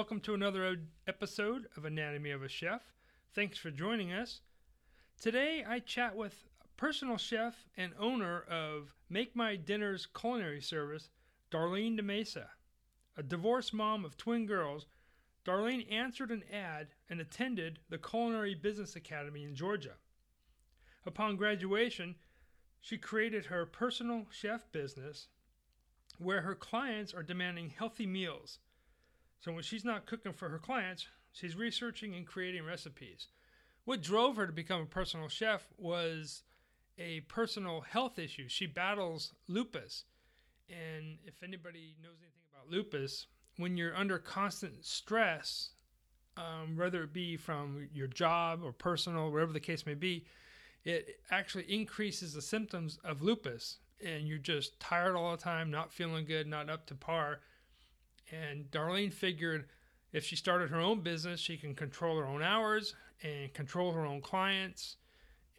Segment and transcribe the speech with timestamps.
[0.00, 2.80] Welcome to another episode of Anatomy of a Chef.
[3.34, 4.40] Thanks for joining us.
[5.20, 6.46] Today I chat with
[6.78, 11.10] personal chef and owner of Make My Dinners culinary service,
[11.50, 12.46] Darlene DeMesa.
[13.18, 14.86] A divorced mom of twin girls,
[15.44, 19.96] Darlene answered an ad and attended the Culinary Business Academy in Georgia.
[21.04, 22.14] Upon graduation,
[22.80, 25.28] she created her personal chef business
[26.16, 28.60] where her clients are demanding healthy meals.
[29.40, 33.28] So when she's not cooking for her clients, she's researching and creating recipes.
[33.84, 36.42] What drove her to become a personal chef was
[36.98, 38.48] a personal health issue.
[38.48, 40.04] She battles lupus.
[40.68, 43.26] And if anybody knows anything about lupus,
[43.56, 45.70] when you're under constant stress,
[46.36, 50.26] um, whether it be from your job or personal, wherever the case may be,
[50.84, 53.78] it actually increases the symptoms of lupus.
[54.04, 57.40] And you're just tired all the time, not feeling good, not up to par.
[58.30, 59.68] And Darlene figured
[60.12, 64.06] if she started her own business, she can control her own hours and control her
[64.06, 64.96] own clients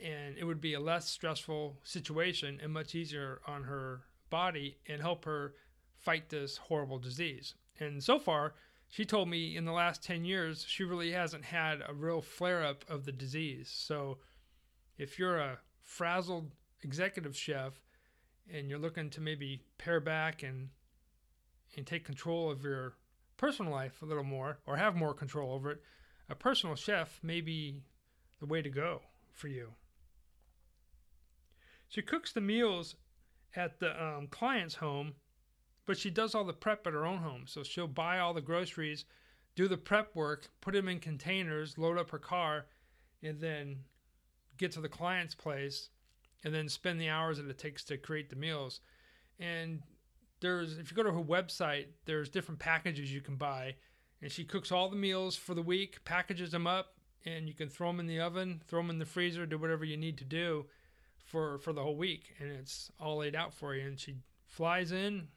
[0.01, 5.01] and it would be a less stressful situation and much easier on her body and
[5.01, 5.53] help her
[5.97, 7.53] fight this horrible disease.
[7.79, 8.55] And so far,
[8.89, 12.63] she told me in the last 10 years, she really hasn't had a real flare
[12.63, 13.71] up of the disease.
[13.73, 14.17] So
[14.97, 17.79] if you're a frazzled executive chef
[18.51, 20.69] and you're looking to maybe pare back and
[21.75, 22.95] and take control of your
[23.37, 25.81] personal life a little more or have more control over it,
[26.29, 27.81] a personal chef may be
[28.39, 29.73] the way to go for you.
[31.87, 32.95] She cooks the meals
[33.55, 35.13] at the um, client's home,
[35.85, 37.43] but she does all the prep at her own home.
[37.47, 39.05] So she'll buy all the groceries,
[39.55, 42.67] do the prep work, put them in containers, load up her car,
[43.21, 43.79] and then
[44.57, 45.89] get to the client's place
[46.43, 48.79] and then spend the hours that it takes to create the meals.
[49.39, 49.81] And
[50.41, 53.75] there's if you go to her website, there's different packages you can buy.
[54.21, 56.93] And she cooks all the meals for the week, packages them up,
[57.25, 59.83] and you can throw them in the oven, throw them in the freezer, do whatever
[59.85, 60.65] you need to do
[61.25, 63.87] for for the whole week, and it's all laid out for you.
[63.87, 64.15] And she
[64.45, 65.27] flies in,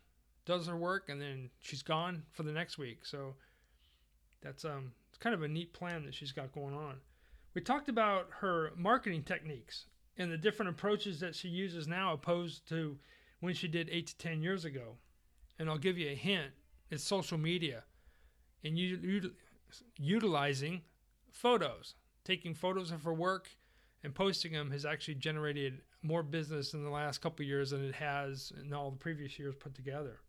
[0.44, 3.06] does her work, and then she's gone for the next week.
[3.06, 3.34] So
[4.43, 6.97] that's um it's kind of a neat plan that she's got going on.
[7.54, 9.87] We talked about her marketing techniques
[10.19, 12.98] and the different approaches that she uses now opposed to
[13.44, 14.97] when she did eight to ten years ago.
[15.59, 16.53] And I'll give you a hint:
[16.91, 17.84] it's social media,
[18.65, 18.78] and
[19.97, 20.82] utilizing
[21.31, 21.94] photos,
[22.25, 23.49] taking photos of her work
[24.03, 27.94] and posting them has actually generated more business in the last couple years than it
[27.94, 30.21] has in all the previous years put together.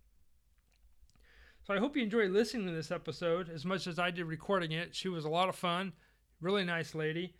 [1.67, 4.71] So I hope you enjoyed listening to this episode as much as I did recording
[4.71, 4.95] it.
[4.95, 5.91] She was a lot of fun,
[6.39, 7.35] really nice lady,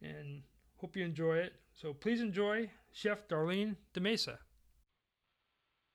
[0.00, 0.42] and
[0.76, 1.54] hope you enjoy it.
[1.74, 4.38] So please enjoy Chef Darlene DeMesa.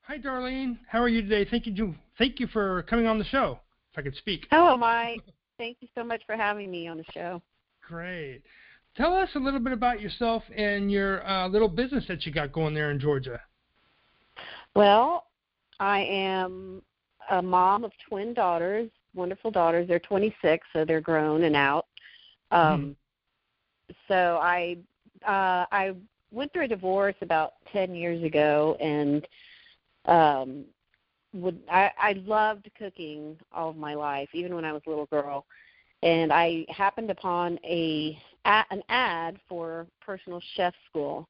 [0.08, 0.78] Hi, Darlene.
[0.88, 1.46] How are you today?
[1.52, 3.60] Thank you, thank you for coming on the show.
[3.92, 4.48] If I could speak.
[4.50, 5.20] Hello, Mike.
[5.58, 7.42] Thank you so much for having me on the show.
[7.86, 8.42] Great.
[8.96, 12.54] Tell us a little bit about yourself and your uh, little business that you got
[12.54, 13.42] going there in Georgia.
[14.78, 15.26] Well,
[15.82, 16.82] I am
[17.30, 19.90] a mom of twin daughters, wonderful daughters.
[19.90, 21.86] They're 26, so they're grown and out.
[22.52, 22.96] Um,
[23.90, 23.94] mm-hmm.
[24.08, 24.78] So I
[25.26, 25.96] uh, I
[26.32, 29.28] went through a divorce about 10 years ago, and
[30.08, 30.66] um,
[31.34, 35.08] would I, I loved cooking all of my life, even when I was a little
[35.08, 35.46] girl.
[36.04, 41.28] And I happened upon a an ad for personal chef school,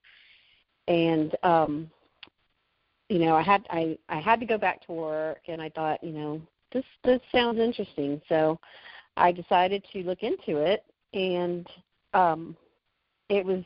[0.88, 1.89] and um,
[3.09, 6.03] you know I had I I had to go back to work, and I thought
[6.03, 6.41] you know
[6.73, 8.59] this this sounds interesting, so
[9.15, 10.83] I decided to look into it,
[11.13, 11.67] and
[12.13, 12.55] um,
[13.29, 13.63] it was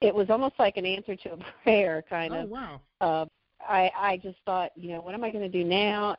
[0.00, 2.50] it was almost like an answer to a prayer, kind oh, of.
[2.50, 2.80] wow.
[3.00, 3.26] Uh,
[3.68, 6.16] I I just thought, you know, what am I going to do now?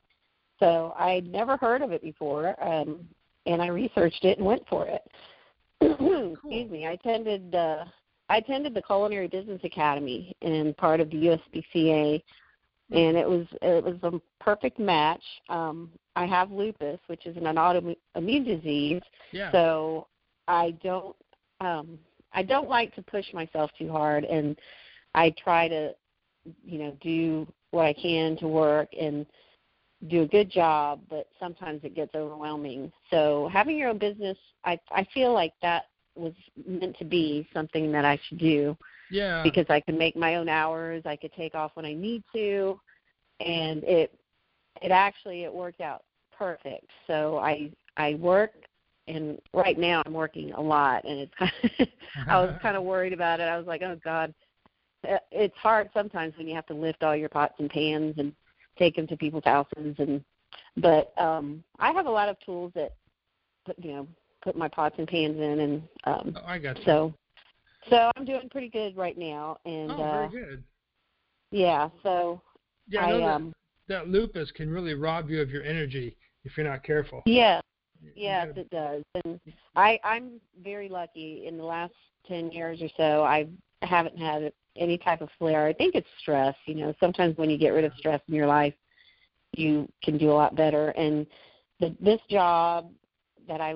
[0.60, 3.08] So I'd never heard of it before, um,
[3.46, 5.02] and I researched it and went for it.
[5.82, 7.86] excuse me, I attended uh,
[8.30, 12.24] I attended the Culinary Business Academy and part of the USPCA,
[12.92, 15.24] and it was it was a perfect match.
[15.50, 19.52] Um, I have lupus, which is an autoimmune disease, yeah.
[19.52, 20.08] so
[20.48, 21.16] I don't
[21.62, 22.00] um,
[22.34, 24.58] I don't like to push myself too hard, and
[25.14, 25.94] I try to
[26.64, 29.26] you know do what I can to work and
[30.10, 32.92] do a good job, but sometimes it gets overwhelming.
[33.10, 36.34] So having your own business, I I feel like that was
[36.68, 38.78] meant to be something that I should do.
[39.12, 39.44] Yeah.
[39.44, 42.80] Because I can make my own hours, I could take off when I need to,
[43.40, 44.14] and it
[44.82, 46.04] it actually it worked out
[46.38, 46.90] perfect.
[47.08, 48.52] So I I work
[49.08, 51.88] and right now I'm working a lot and it's kind of
[52.28, 53.44] I was kind of worried about it.
[53.44, 54.34] I was like, "Oh god,
[55.32, 58.34] it's hard sometimes when you have to lift all your pots and pans and
[58.78, 60.24] take them to people's houses and
[60.78, 62.94] But um I have a lot of tools that
[63.66, 64.08] put you know
[64.42, 66.84] put my pots and pans in, and um Oh, I got you.
[66.86, 67.14] so
[67.90, 70.64] so I'm doing pretty good right now, and oh, uh very good.
[71.52, 72.42] yeah, so
[72.88, 73.54] Yeah, I I that, um
[73.88, 77.24] that lupus can really rob you of your energy if you're not careful.
[77.26, 77.62] yeah
[78.16, 79.04] Yes, gotta- it does.
[79.24, 79.40] And
[79.76, 81.48] I, I'm very lucky.
[81.48, 81.94] In the last
[82.28, 83.48] ten years or so, I
[83.82, 85.66] haven't had any type of flare.
[85.66, 86.56] I think it's stress.
[86.66, 88.74] You know, sometimes when you get rid of stress in your life,
[89.54, 90.90] you can do a lot better.
[90.90, 91.26] And
[91.80, 92.92] the, this job
[93.48, 93.76] that I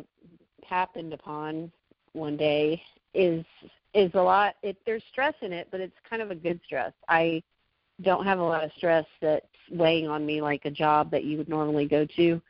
[0.66, 1.72] happened upon
[2.14, 2.82] one day
[3.14, 3.46] is
[3.94, 4.56] is a lot.
[4.62, 6.94] It, there's stress in it, but it's kind of a good stress.
[7.08, 7.42] I
[8.02, 11.38] don't have a lot of stress that's weighing on me like a job that you
[11.38, 12.42] would normally go to.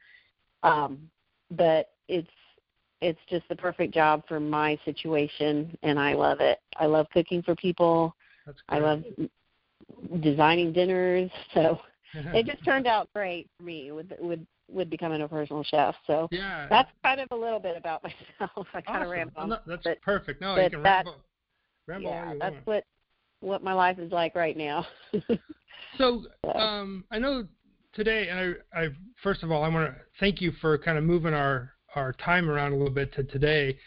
[0.63, 1.09] Um,
[1.51, 2.29] but it's
[3.01, 6.59] it's just the perfect job for my situation and I love it.
[6.77, 8.13] I love cooking for people.
[8.69, 9.03] I love
[10.21, 11.31] designing dinners.
[11.53, 11.79] So
[12.13, 15.95] it just turned out great for me with with with becoming a personal chef.
[16.07, 16.67] So yeah.
[16.69, 18.03] that's kind of a little bit about
[18.39, 18.67] myself.
[18.73, 19.03] I kind awesome.
[19.03, 19.47] of ramble.
[19.47, 20.41] No, that's but- perfect.
[20.41, 21.15] No, you can that- ramble,
[21.87, 22.67] ramble yeah, that's want.
[22.67, 22.83] what
[23.41, 24.85] what my life is like right now.
[25.97, 26.53] So, So.
[26.53, 27.47] um, I know
[27.93, 28.87] today, and I, I
[29.23, 32.49] first of all, I want to thank you for kind of moving our our time
[32.49, 33.77] around a little bit to today,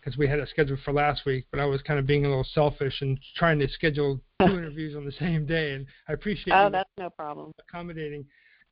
[0.00, 2.28] because we had it scheduled for last week, but I was kind of being a
[2.28, 6.54] little selfish and trying to schedule two interviews on the same day, and I appreciate
[6.54, 7.52] oh, that's no problem.
[7.58, 8.24] accommodating.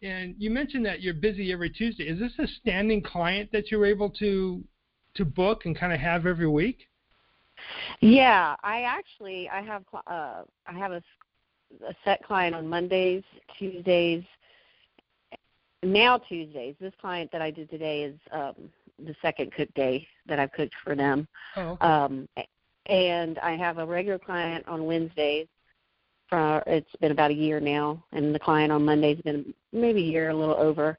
[0.02, 2.04] And you mentioned that you're busy every Tuesday.
[2.04, 4.62] Is this a standing client that you're able to
[5.14, 6.88] to book and kind of have every week?
[8.00, 11.02] Yeah, I actually I have uh I have a,
[11.86, 13.24] a set client on Mondays,
[13.58, 14.22] Tuesdays,
[15.82, 16.76] now Tuesdays.
[16.80, 20.74] This client that I did today is um the second cook day that I've cooked
[20.84, 21.26] for them.
[21.56, 21.86] Oh, okay.
[21.86, 22.28] Um
[22.86, 25.46] and I have a regular client on Wednesdays.
[26.28, 30.10] For it's been about a year now, and the client on Monday's been maybe a
[30.10, 30.98] year, a little over.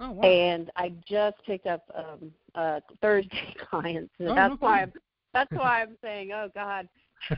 [0.00, 0.28] oh wow.
[0.28, 4.82] And I just picked up um a Thursday client, so Oh, that's no why.
[4.82, 4.92] I'm
[5.32, 6.88] that's why I'm saying, oh God,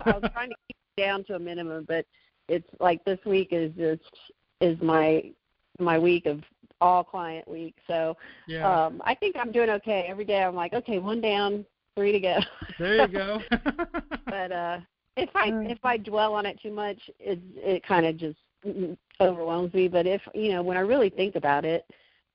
[0.05, 2.07] I was trying to keep it down to a minimum, but
[2.49, 4.03] it's like this week is just
[4.61, 5.31] is my
[5.79, 6.41] my week of
[6.81, 7.75] all client week.
[7.87, 8.17] So
[8.47, 8.87] yeah.
[8.87, 10.07] um I think I'm doing okay.
[10.09, 11.65] Every day I'm like, okay, one down,
[11.97, 12.39] three to go.
[12.79, 13.43] there you go.
[14.27, 14.79] but uh
[15.17, 18.97] if I if I dwell on it too much, it it kind of just mm,
[19.21, 19.89] overwhelms me.
[19.89, 21.85] But if you know, when I really think about it,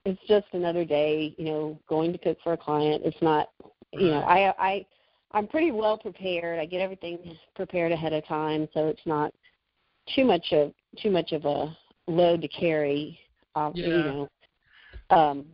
[0.05, 1.33] it's just another day.
[1.37, 3.03] You know, going to cook for a client.
[3.05, 3.49] It's not.
[3.93, 4.85] You know, I I
[5.31, 6.59] I'm pretty well prepared.
[6.59, 7.19] I get everything
[7.55, 9.33] prepared ahead of time, so it's not
[10.15, 11.75] too much of too much of a
[12.07, 13.19] load to carry.
[13.55, 14.03] You Yeah.
[14.03, 14.29] know,
[15.13, 15.45] um,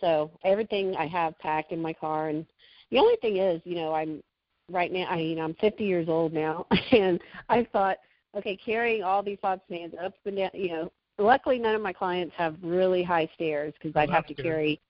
[0.00, 2.46] so everything I have packed in my car, and
[2.90, 4.22] the only thing is, you know, I'm
[4.70, 5.06] right now.
[5.08, 7.98] I mean, I'm 50 years old now, and I thought,
[8.36, 10.50] okay, carrying all these pots and pans up and down.
[10.54, 14.34] You know, luckily none of my clients have really high stairs because I'd have to
[14.34, 14.42] good.
[14.42, 14.80] carry.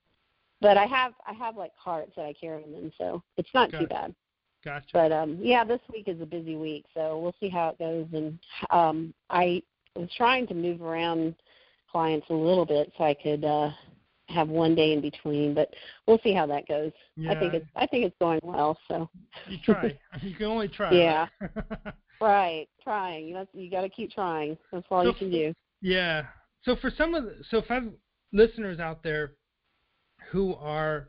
[0.60, 3.72] But I have I have like carts that I carry them in, so it's not
[3.72, 3.84] Gotcha.
[3.84, 4.14] too bad.
[4.64, 4.86] gotcha.
[4.92, 8.06] But um yeah, this week is a busy week, so we'll see how it goes.
[8.12, 8.38] And
[8.70, 9.62] um I
[9.96, 11.34] was trying to move around
[11.90, 13.70] clients a little bit so I could uh
[14.32, 15.72] have one day in between, but
[16.06, 16.92] we'll see how that goes.
[17.28, 18.78] I think it's I think it's going well.
[18.88, 19.08] So
[19.48, 19.98] You try.
[20.22, 20.92] you can only try.
[20.92, 21.26] Yeah.
[22.20, 22.66] right?
[22.82, 23.26] trying.
[23.28, 24.56] You know, you got to keep trying.
[24.72, 25.54] That's all you So- can do.
[25.80, 26.24] yeah.
[26.64, 27.88] So for some of the, so if I have
[28.32, 29.32] listeners out there
[30.30, 31.08] who are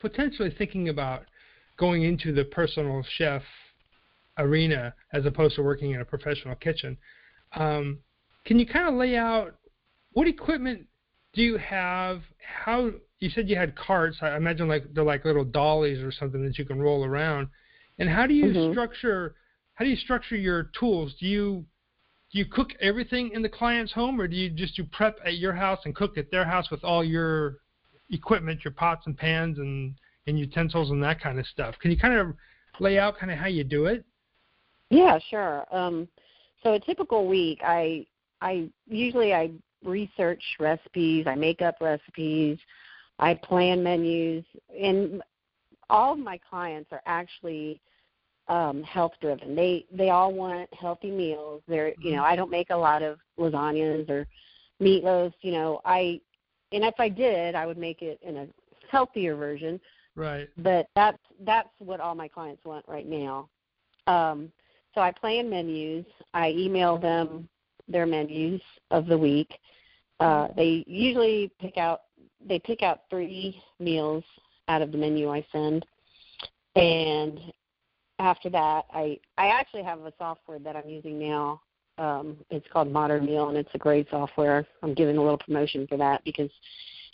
[0.00, 1.24] potentially thinking about
[1.76, 3.42] going into the personal chef
[4.38, 6.96] arena as opposed to working in a professional kitchen,
[7.56, 7.98] um,
[8.44, 9.56] can you kind of lay out
[10.12, 10.86] what equipment
[11.36, 12.22] do you have?
[12.64, 12.90] How
[13.20, 14.16] you said you had carts?
[14.22, 17.48] I imagine like they're like little dollies or something that you can roll around.
[17.98, 18.70] And how do you Mhm.
[18.72, 19.36] structure?
[19.74, 21.14] How do you structure your tools?
[21.20, 21.66] Do you
[22.32, 25.36] do you cook everything in the client's home, or do you just do prep at
[25.36, 27.58] your house and cook at their house with all your
[28.10, 29.94] equipment, your pots and pans and
[30.26, 31.78] and utensils and that kind of stuff?
[31.78, 32.34] Can you kind of
[32.80, 34.04] lay out kind of how you do it?
[34.90, 35.66] Yeah, sure.
[35.70, 36.08] Um,
[36.62, 38.06] so a typical week, I
[38.40, 39.50] I usually I
[39.84, 42.58] research recipes, I make up recipes,
[43.18, 44.44] I plan menus,
[44.78, 45.22] and
[45.88, 47.80] all of my clients are actually
[48.48, 49.54] um, health driven.
[49.54, 51.62] They they all want healthy meals.
[51.68, 54.26] They're you know I don't make a lot of lasagnas or
[54.80, 56.20] meatloaf, You know I
[56.72, 58.46] and if I did, I would make it in a
[58.90, 59.80] healthier version
[60.16, 60.48] Right.
[60.56, 63.48] but that's that's what all my clients want right now.
[64.06, 64.50] Um,
[64.94, 66.06] so I plan menus.
[66.32, 67.48] I email them
[67.88, 69.58] their menus of the week.
[70.20, 72.02] Uh, they usually pick out
[72.46, 74.24] they pick out three meals
[74.68, 75.84] out of the menu I send,
[76.74, 77.40] and
[78.18, 81.60] after that, I I actually have a software that I'm using now.
[81.98, 84.66] Um, it's called Modern Meal, and it's a great software.
[84.82, 86.50] I'm giving a little promotion for that because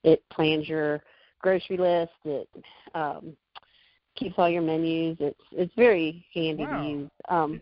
[0.05, 1.01] it plans your
[1.41, 2.13] grocery list.
[2.25, 2.49] It
[2.95, 3.37] um,
[4.17, 5.17] keeps all your menus.
[5.21, 6.83] It's it's very handy Wow.
[6.83, 7.11] to use.
[7.29, 7.61] Um,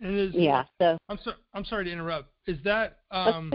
[0.00, 0.64] And is yeah.
[0.80, 2.30] So I'm so I'm sorry to interrupt.
[2.46, 3.52] Is that um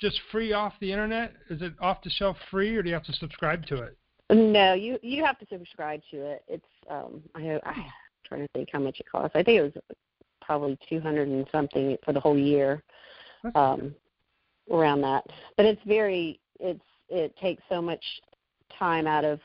[0.00, 1.34] just free off the internet?
[1.50, 3.96] Is it off the shelf free, or do you have to subscribe to it?
[4.30, 6.44] no, you you have to subscribe to it.
[6.48, 7.84] It's um, I I'm
[8.24, 9.32] trying to think how much it costs.
[9.34, 9.98] I think it was
[10.42, 12.82] probably two hundred and something for the whole year.
[13.42, 13.94] That's um,
[14.70, 15.24] around that.
[15.56, 18.04] But it's very it's it takes so much
[18.78, 19.40] time out of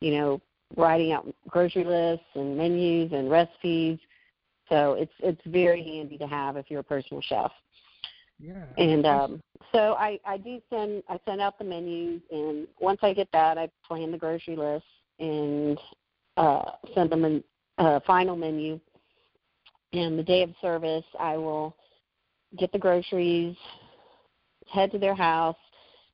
[0.00, 0.40] you know
[0.76, 3.98] writing out grocery lists and menus and recipes.
[4.72, 7.52] So it's it's very handy to have if you're a personal chef.
[8.38, 8.66] yeah.
[8.78, 13.12] And um, so I I do send I send out the menus and once I
[13.12, 14.86] get that I plan the grocery list
[15.18, 15.78] and
[16.38, 17.44] uh, send them
[17.78, 18.80] a uh, final menu.
[19.92, 21.76] And the day of service I will
[22.58, 23.56] get the groceries,
[24.68, 25.56] head to their house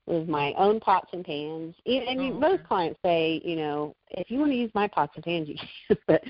[0.07, 1.77] with my own pots and pans.
[1.87, 5.13] And you, Oh, most clients say, you know, if you want to use my pots
[5.15, 5.99] and pans, you can.
[6.09, 6.23] but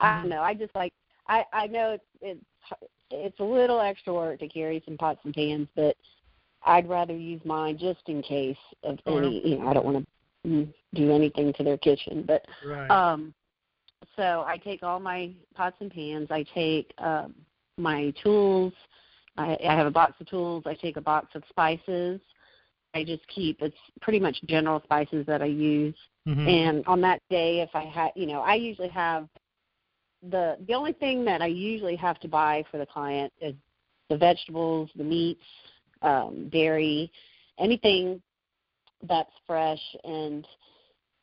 [0.00, 0.20] I Mhm.
[0.20, 0.42] don't know.
[0.42, 0.92] I just like
[1.28, 2.44] I I know it's it's
[3.10, 5.96] it's a little extra work to carry some pots and pans, but
[6.64, 9.46] I'd rather use mine just in case of Oh, any.
[9.46, 10.06] You know, I don't want
[10.44, 12.90] to do anything to their kitchen, but right.
[12.90, 13.34] um,
[14.16, 16.28] so I take all my pots and pans.
[16.30, 17.34] I take um,
[17.78, 18.72] my tools.
[19.36, 20.64] I, I have a box of tools.
[20.66, 22.20] I take a box of spices.
[22.94, 25.96] I just keep it's pretty much general spices that I use.
[26.26, 26.48] Mhm.
[26.48, 29.28] And on that day, if I had, you know, I usually have
[30.30, 33.54] the the only thing that I usually have to buy for the client is
[34.10, 35.42] the vegetables, the meats,
[36.02, 37.10] um, dairy,
[37.58, 38.20] anything
[39.06, 40.46] that's fresh and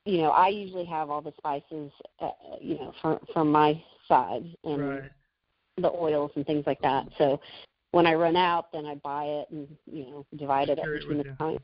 [0.06, 2.30] you know I usually have all the spices uh,
[2.60, 5.12] you know from from my side and right.
[5.78, 7.08] the oils and things like that.
[7.18, 7.40] So
[7.92, 11.20] when I run out, then I buy it and you know divide it up between
[11.20, 11.36] the you.
[11.38, 11.62] client.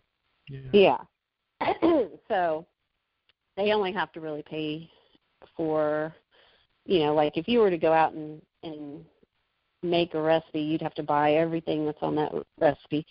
[0.50, 0.98] Yeah.
[1.62, 2.08] Yeah.
[2.27, 2.65] so
[3.56, 4.89] they only have to really pay
[5.56, 6.13] for,
[6.88, 9.06] you know, like if you were to go out and and
[9.84, 13.06] make a recipe, you'd have to buy everything that's on that recipe.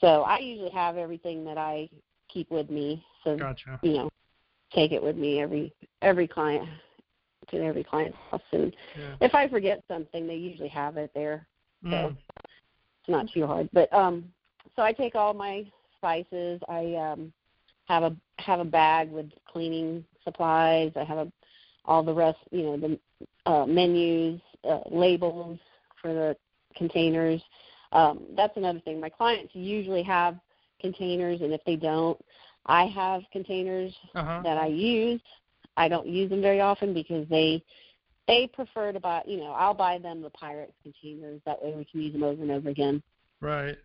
[0.00, 1.88] So I usually have everything that I
[2.28, 3.04] keep with me.
[3.22, 3.78] So Gotcha.
[3.82, 4.10] you know,
[4.74, 6.68] take it with me every every client
[7.50, 8.40] to every client's house.
[8.52, 9.14] And Yeah.
[9.20, 11.46] if I forget something, they usually have it there
[11.84, 12.10] Mm.
[12.10, 13.68] it's not too hard.
[13.72, 14.32] But um
[14.76, 15.66] so I take all my
[15.96, 16.60] spices.
[16.68, 17.32] I um
[17.88, 20.92] have a have a bag with cleaning supplies.
[20.96, 21.32] I have a
[21.84, 22.98] all the rest, you know, the
[23.46, 25.58] uh menus, uh, labels
[26.00, 26.36] for the
[26.76, 27.42] containers.
[27.92, 29.00] Um that's another thing.
[29.00, 30.36] My clients usually have
[30.80, 32.18] containers and if they don't,
[32.66, 34.40] I have containers Uh-huh.
[34.44, 35.20] that I use.
[35.76, 37.62] I don't use them very often because they
[38.28, 41.84] they prefer to buy you know, I'll buy them the Pyrex containers that way we
[41.84, 43.02] can use them over and over again.
[43.40, 43.76] Right.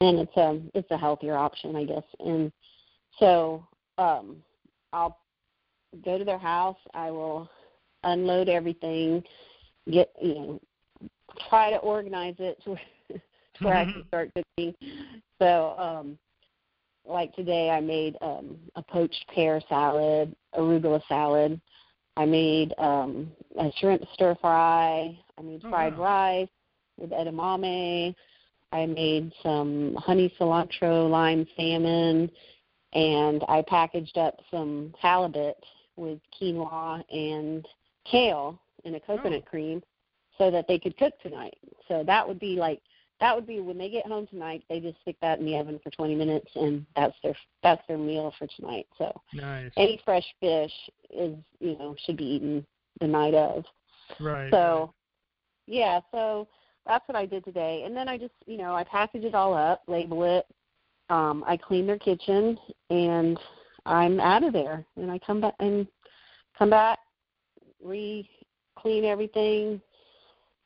[0.00, 2.04] And it's a it's a healthier option I guess.
[2.20, 2.52] And
[3.18, 3.66] so
[3.98, 4.42] um
[4.92, 5.18] I'll
[6.04, 7.48] go to their house, I will
[8.04, 9.22] unload everything,
[9.90, 10.60] get you know
[11.48, 12.80] try to organize it to where,
[13.54, 14.74] to where I can start cooking.
[15.38, 16.18] So um
[17.06, 21.60] like today I made um a poached pear salad, arugula salad.
[22.16, 25.18] I made um a shrimp stir fry.
[25.38, 26.02] I made Oh, fried wow.
[26.02, 26.48] rice
[26.98, 28.14] with edamame.
[28.72, 32.30] I made some honey cilantro lime salmon
[32.92, 35.56] and I packaged up some halibut
[35.96, 37.66] with quinoa and
[38.10, 39.82] kale in a coconut cream
[40.38, 41.58] so that they could cook tonight.
[41.88, 42.80] So that would be like
[43.20, 45.80] that would be when they get home tonight, they just stick that in the oven
[45.82, 48.86] for 20 minutes and that's their that's their meal for tonight.
[48.98, 49.72] So Nice.
[49.76, 50.72] any fresh fish
[51.10, 52.66] is, you know, should be eaten
[53.00, 53.64] the night of.
[54.20, 54.50] Right.
[54.50, 54.92] So,
[55.66, 56.48] yeah, so
[56.86, 57.82] that's what I did today.
[57.84, 60.46] And then I just, you know, I package it all up, label it.
[61.08, 62.58] Um, I clean their kitchen,
[62.90, 63.38] and
[63.86, 64.84] I'm out of there.
[64.96, 65.86] And I come back and
[66.58, 66.98] come back,
[67.82, 68.28] re
[68.76, 69.80] clean everything,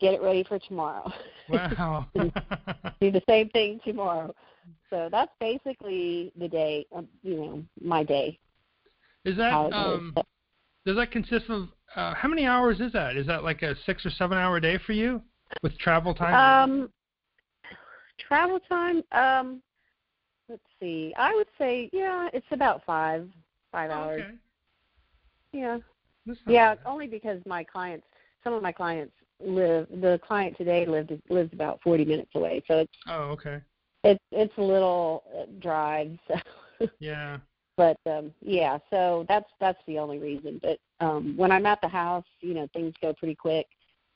[0.01, 1.13] get it ready for tomorrow.
[1.49, 2.07] Wow.
[2.15, 4.35] Do the same thing tomorrow.
[4.91, 8.39] So that's basically the day, um, you know, my day.
[9.25, 10.15] is that um
[10.85, 13.17] does that consist of uh how many hours is that?
[13.17, 15.23] Is that like a 6 or 7 hour day for you
[15.63, 16.35] with travel time?
[16.35, 16.91] Um,
[18.19, 19.03] travel time.
[19.13, 19.63] Um,
[20.51, 21.15] let's see.
[21.19, 23.29] I would say, yeah, it's about five,
[23.73, 24.23] five Oh, hours.
[24.23, 24.35] okay.
[25.53, 25.79] Yeah,
[26.47, 26.75] yeah.
[26.75, 26.79] bad.
[26.87, 28.07] Only because my clients,
[28.45, 29.15] some of my clients
[29.45, 29.89] live.
[29.91, 33.61] The client today lived lives about forty minutes away, so it's Oh, okay.
[34.05, 36.19] it's it's a little uh, drive.
[36.81, 37.39] So, Yeah.
[37.77, 40.61] but um, yeah, so that's that's the only reason.
[40.63, 43.67] But um, when I'm at the house, you know, things go pretty quick.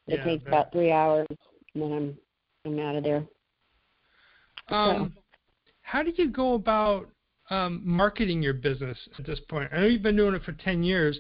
[0.07, 1.27] It Yeah, takes about three hours,
[1.75, 2.19] and then I'm
[2.67, 3.25] I'm out of there.
[4.71, 5.15] Um,
[5.85, 7.11] how do you go about
[7.51, 9.71] um, marketing your business at this point?
[9.73, 11.19] I know you've been doing it for 10 years.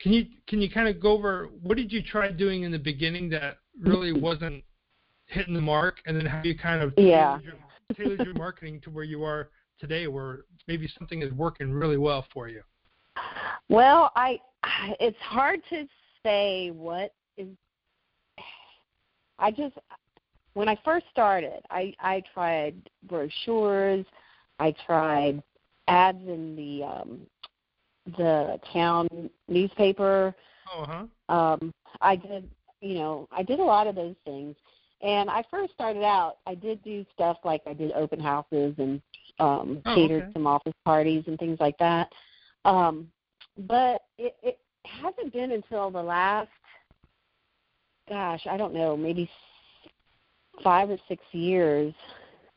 [0.00, 2.78] Can you can you kind of go over what did you try doing in the
[2.78, 4.64] beginning that really wasn't
[5.26, 7.38] hitting the mark, and then how you kind of yeah.
[7.38, 7.54] tailored, your,
[7.96, 12.26] tailored your marketing to where you are today, where maybe something is working really well
[12.32, 12.62] for you?
[13.68, 14.40] Well, I
[14.98, 15.86] it's hard to
[16.24, 17.46] say what is.
[19.38, 19.76] I just
[20.54, 24.04] when I first started, I I tried brochures,
[24.58, 25.42] I tried
[25.88, 27.20] ads in the um
[28.16, 29.08] the town
[29.48, 30.34] newspaper.
[30.74, 31.34] Oh, huh.
[31.34, 32.48] Um I did,
[32.80, 34.56] you know, I did a lot of those things.
[35.02, 39.00] And I first started out, I did do stuff like I did open houses and
[39.38, 40.32] um Oh, catered okay.
[40.32, 42.12] some office parties and things like that.
[42.64, 43.10] Um
[43.68, 46.48] but it it hasn't been until the last
[48.08, 49.30] gosh, I don't know, maybe
[50.62, 51.94] five or six years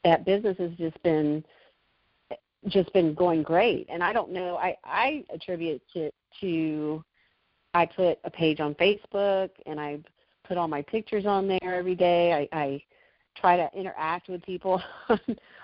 [0.04, 1.44] that business has just been
[2.68, 3.88] just been going great.
[3.90, 7.04] And I don't know, I I attribute it to
[7.74, 10.00] I put a page on Facebook and I
[10.48, 12.48] put all my pictures on there every day.
[12.52, 12.84] I I
[13.36, 15.20] try to interact with people on,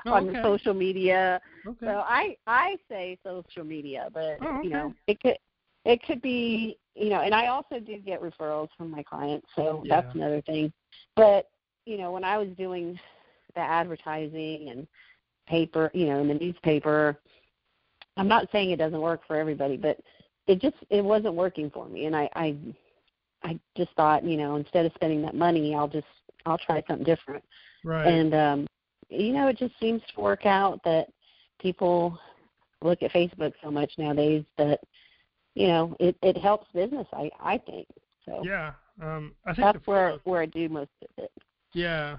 [0.05, 0.41] Oh, on okay.
[0.41, 1.41] social media.
[1.67, 1.85] Okay.
[1.85, 5.37] So I I say social media, but Oh, you know it could
[5.85, 9.83] it could be you know, and I also do get referrals from my clients, so
[9.87, 10.71] that's another thing.
[11.15, 11.49] But
[11.89, 12.99] you know, when I was doing
[13.55, 14.87] the advertising and
[15.47, 17.17] paper, you know, in the newspaper,
[18.17, 19.99] I'm not saying it doesn't work for everybody, but
[20.47, 22.55] it just it wasn't working for me, and I I
[23.43, 26.07] I just thought, you know, instead of spending that money, I'll just
[26.45, 27.43] I'll try something different
[27.83, 28.07] right.
[28.07, 28.67] and um
[29.09, 31.07] you know it just seems to work out that
[31.59, 32.17] people
[32.81, 34.79] look at facebook so much nowadays that
[35.55, 37.87] you know it it helps business i i think
[38.25, 38.73] so yeah.
[39.01, 41.31] Um, I think that's where where i do most of it
[41.73, 42.17] yeah,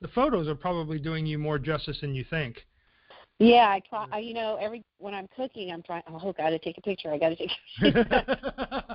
[0.00, 2.66] the photos are probably doing you more justice than you think.
[3.38, 6.78] yeah i try I, you know every when i'm cooking i'm trying oh gotta take
[6.78, 8.26] a picture i gotta take a picture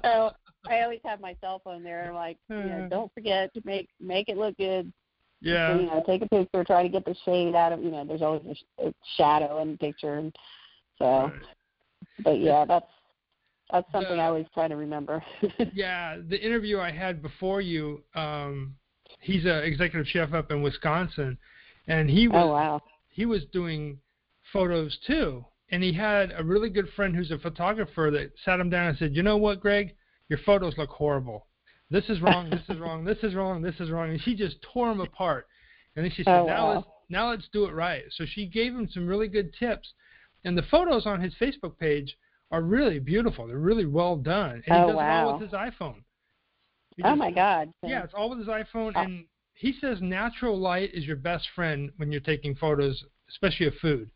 [0.03, 0.31] so
[0.69, 2.89] i always have my cell phone there like you know Uh.
[2.89, 4.91] don't forget to make make it look good
[5.41, 5.75] yeah.
[5.75, 8.03] So, you know, take a picture, try to get the shade out of, you know,
[8.03, 10.35] there's always a, sh- a shadow in the picture, and
[10.97, 11.05] so.
[11.05, 11.33] Right.
[12.23, 12.87] But yeah, that's
[13.71, 15.23] that's something I always try to remember.
[15.73, 18.75] Yeah, the interview I had before you, um,
[19.27, 21.37] he's an executive chef up in Wisconsin,
[21.87, 22.81] and he oh, was oh wow.
[23.09, 23.99] he was doing
[24.51, 28.69] photos too, and he had a really good friend who's a photographer that sat him
[28.69, 29.95] down and said, "You know what, Greg,
[30.29, 31.45] your photos look horrible.
[31.89, 32.49] This is wrong.
[32.49, 33.03] This is wrong.
[33.03, 33.61] This is wrong.
[33.61, 35.47] This is wrong." And she just tore him apart.
[35.95, 36.75] And then she said, Oh, "Now wow.
[36.75, 39.93] let's now let's do it right." So she gave him some really good tips,
[40.45, 42.17] and the photos on his Facebook page
[42.49, 43.45] are really beautiful.
[43.45, 46.03] They're really well done, and he Oh, does it all with his iPhone.
[46.97, 47.71] He Oh my God.
[47.83, 49.01] Yeah, it's all with his iPhone, Oh.
[49.01, 53.75] and he says natural light is your best friend when you're taking photos, especially of
[53.75, 54.09] food.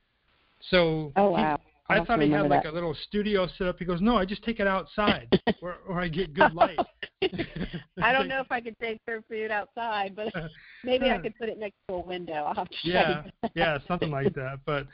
[0.70, 1.60] So Oh he- wow.
[1.90, 2.72] I'll I thought he had like that.
[2.72, 3.78] a little studio set up.
[3.78, 5.28] He goes, "No, I just take it outside,
[5.60, 6.80] where, where I get good light."
[8.02, 10.34] I don't know if I could take their food outside, but
[10.84, 12.46] maybe I could put it next to a window.
[12.46, 13.24] I'll have to Yeah,
[13.56, 14.60] yeah, something like that.
[14.66, 14.88] But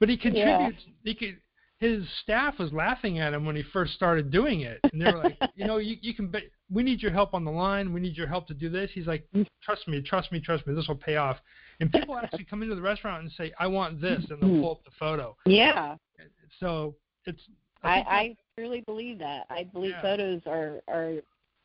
[0.00, 0.20] but he Yeah.
[0.58, 0.84] contributes.
[1.02, 1.38] He could.
[1.84, 5.18] His staff was laughing at him when he first started doing it, and they were
[5.18, 6.28] like, "You know, you you can.
[6.28, 7.92] Be, we need your help on the line.
[7.92, 9.46] We need your help to do this." He's like, mm.
[9.62, 10.74] "Trust me, trust me, trust me.
[10.74, 11.36] This will pay off."
[11.80, 14.62] And people actually come into the restaurant and say, "I want this," and they'll mm.
[14.62, 15.36] pull up the photo.
[15.44, 15.96] Yeah,
[16.58, 16.94] So
[17.26, 17.42] it's.
[17.82, 19.44] I, that- I truly believe that.
[19.50, 20.00] I believe Yeah.
[20.00, 21.16] photos are are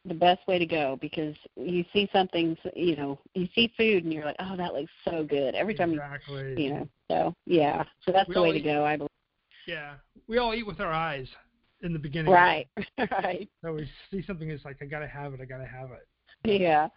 [0.05, 4.13] the best way to go because you see something, you know, you see food and
[4.13, 6.61] you're like, oh, that looks so good every time you, exactly.
[6.61, 6.89] you know.
[7.09, 8.83] So yeah, so that's We the way to go.
[8.83, 9.09] I believe.
[9.69, 9.93] Yeah,
[10.27, 11.27] we all eat with our eyes
[11.83, 12.31] in the beginning.
[12.31, 13.47] Right, right.
[13.63, 15.41] So we see something, it's like I gotta have it.
[15.41, 16.07] I gotta have it.
[16.43, 16.87] Yeah.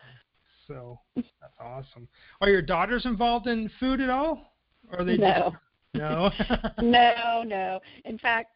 [0.66, 2.08] So that's awesome.
[2.40, 4.54] Are your daughters involved in food at all?
[4.90, 5.52] Or are they No.
[5.52, 5.56] just
[5.94, 6.30] no?
[6.82, 7.80] no, no.
[8.06, 8.52] In fact,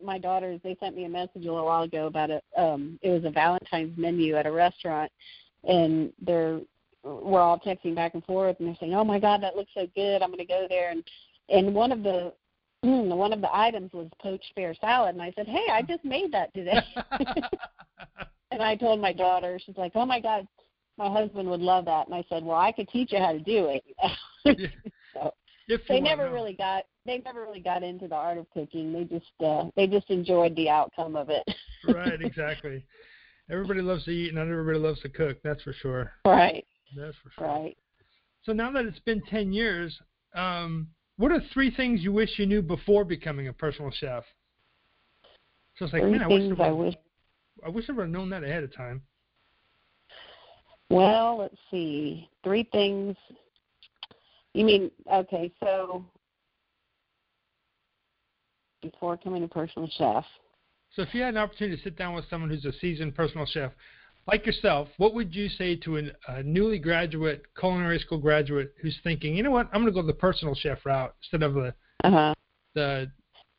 [0.00, 2.44] my daughters they sent me a message a little while ago about it.
[2.56, 5.10] Um, it was a Valentine's menu at a restaurant,
[5.64, 6.60] and they're
[7.02, 9.88] we're all texting back and forth, and they're saying, "Oh my God, that looks so
[9.96, 10.22] good!
[10.22, 11.02] I'm going to go there." And
[11.48, 12.32] and one of the
[12.82, 16.32] one of the items was poached pear salad, and I said, "Hey, I just made
[16.32, 16.80] that today."
[18.50, 20.46] and I told my daughter, she's like, "Oh my God."
[20.98, 23.38] My husband would love that, and I said, "Well, I could teach you how to
[23.38, 23.84] do it."
[24.58, 24.68] Yeah.
[25.12, 25.32] so
[25.88, 28.92] they never really got they never really got into the art of cooking.
[28.92, 31.44] They just uh they just enjoyed the outcome of it.
[31.84, 32.84] right, exactly.
[33.50, 35.38] Everybody loves to eat, and not everybody loves to cook.
[35.44, 36.12] That's for sure.
[36.24, 36.64] right,
[36.96, 37.46] That's for sure.
[37.46, 37.76] right.
[38.42, 39.96] So now that it's been ten years,
[40.34, 44.24] um, what are three things you wish you knew before becoming a personal chef?
[45.78, 46.94] So it's like, Three man, I wish, I, would, wish
[47.64, 49.02] I wish I would have known that ahead of time.
[50.90, 52.28] well, let's see.
[52.42, 53.16] Three things
[54.56, 56.04] you mean okay, so
[58.80, 60.24] before becoming a personal chef.
[60.94, 63.44] So, if you had an opportunity to sit down with someone who's a seasoned personal
[63.44, 63.72] chef,
[64.26, 68.96] like yourself, what would you say to an, a newly graduate culinary school graduate who's
[69.04, 71.74] thinking, you know what, I'm going to go the personal chef route instead of the
[72.04, 72.34] uh-huh.
[72.74, 73.10] the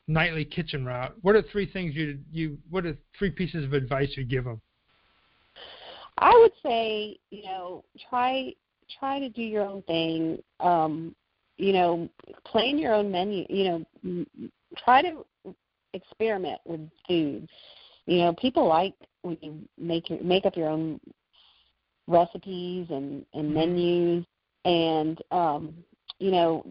[0.06, 1.14] nightly kitchen route?
[1.22, 4.60] What are three things you you what are three pieces of advice you give them?
[6.18, 8.52] I would say, you know, try
[8.98, 10.42] try to do your own thing.
[10.60, 11.14] Um,
[11.56, 12.08] you know,
[12.44, 13.44] plan your own menu.
[13.48, 14.24] You know,
[14.84, 15.24] try to
[15.94, 17.48] experiment with food.
[18.06, 21.00] You know, people like when you make your, make up your own
[22.06, 23.54] recipes and and mm-hmm.
[23.54, 24.24] menus,
[24.64, 25.74] and um,
[26.18, 26.64] you know,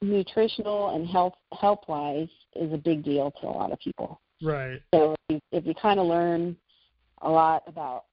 [0.00, 4.20] nutritional and health health wise is a big deal to a lot of people.
[4.42, 4.80] Right.
[4.92, 6.56] So if you, if you kind of learn
[7.22, 8.04] a lot about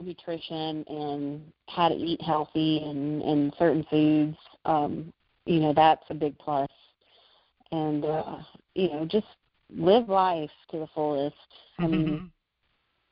[0.00, 5.12] nutrition and how to eat healthy and and certain foods, um,
[5.46, 6.68] you know that's a big plus.
[7.72, 8.38] And uh,
[8.74, 9.26] you know, just
[9.76, 11.36] live life to the fullest.
[11.78, 12.26] I mean, mm-hmm.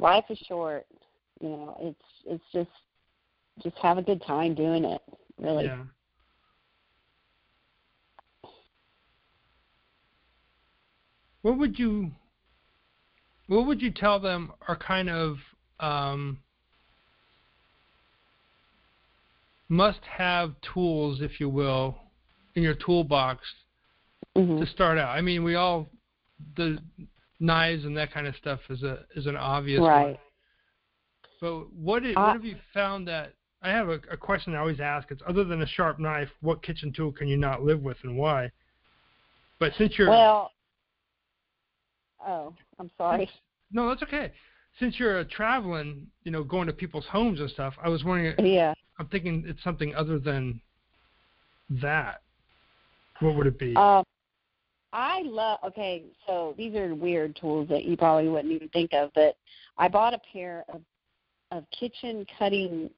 [0.04, 0.86] life is short.
[1.40, 2.70] You know, it's it's just
[3.62, 5.02] just have a good time doing it.
[5.38, 5.64] Really.
[5.64, 5.84] Yeah.
[11.42, 12.10] What would you
[13.46, 15.38] what would you tell them are kind of
[15.80, 16.38] um,
[19.68, 21.96] must have tools, if you will,
[22.54, 23.42] in your toolbox
[24.36, 24.60] mm-hmm.
[24.60, 25.16] to start out?
[25.16, 25.88] I mean, we all
[26.56, 26.78] the
[27.40, 30.06] knives and that kind of stuff is a is an obvious right.
[30.06, 30.18] one.
[31.40, 34.58] But what is, uh, what have you found that I have a, a question I
[34.58, 35.10] always ask.
[35.10, 38.16] It's other than a sharp knife, what kitchen tool can you not live with and
[38.16, 38.50] why?
[39.58, 40.52] But since you're well,
[42.26, 43.28] oh, I'm sorry.
[43.72, 44.32] No, that's okay.
[44.78, 48.34] Since you're traveling, you know, going to people's homes and stuff, I was wondering.
[48.38, 48.74] Yeah.
[49.00, 50.60] I'm thinking it's something other than
[51.82, 52.22] that.
[53.20, 53.74] What would it be?
[53.74, 54.04] Um,
[54.92, 55.58] I love.
[55.64, 59.36] Okay, so these are weird tools that you probably wouldn't even think of, but
[59.76, 60.82] I bought a pair of
[61.50, 62.90] of kitchen cutting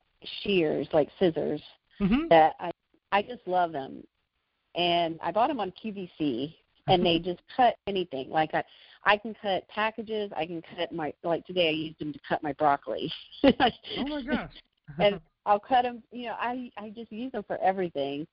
[0.42, 1.62] shears, like scissors,
[2.00, 2.29] mm-hmm.
[2.29, 2.70] that I
[3.12, 4.05] I just love them,
[4.76, 6.55] and I bought them on QVC,
[6.87, 8.31] and they just cut anything.
[8.31, 8.62] Like I
[9.05, 10.31] I can cut packages.
[10.37, 13.12] I can cut my like today I used them to cut my broccoli.
[13.44, 13.53] oh
[13.98, 14.50] my gosh!
[14.98, 16.03] and I'll cut them.
[16.12, 18.26] You know, I I just use them for everything,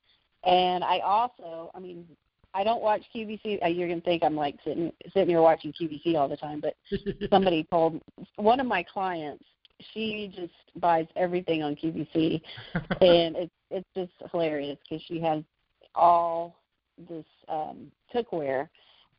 [0.44, 2.06] and I also, I mean,
[2.54, 3.62] I don't watch QVC.
[3.62, 6.74] Uh, you're gonna think I'm like sitting sitting here watching QVC all the time, but
[7.30, 8.00] somebody told
[8.36, 9.44] one of my clients
[9.92, 12.40] she just buys everything on QVC,
[12.74, 15.42] and it's it's just hilarious because she has
[15.94, 16.56] all
[17.08, 18.68] this um cookware,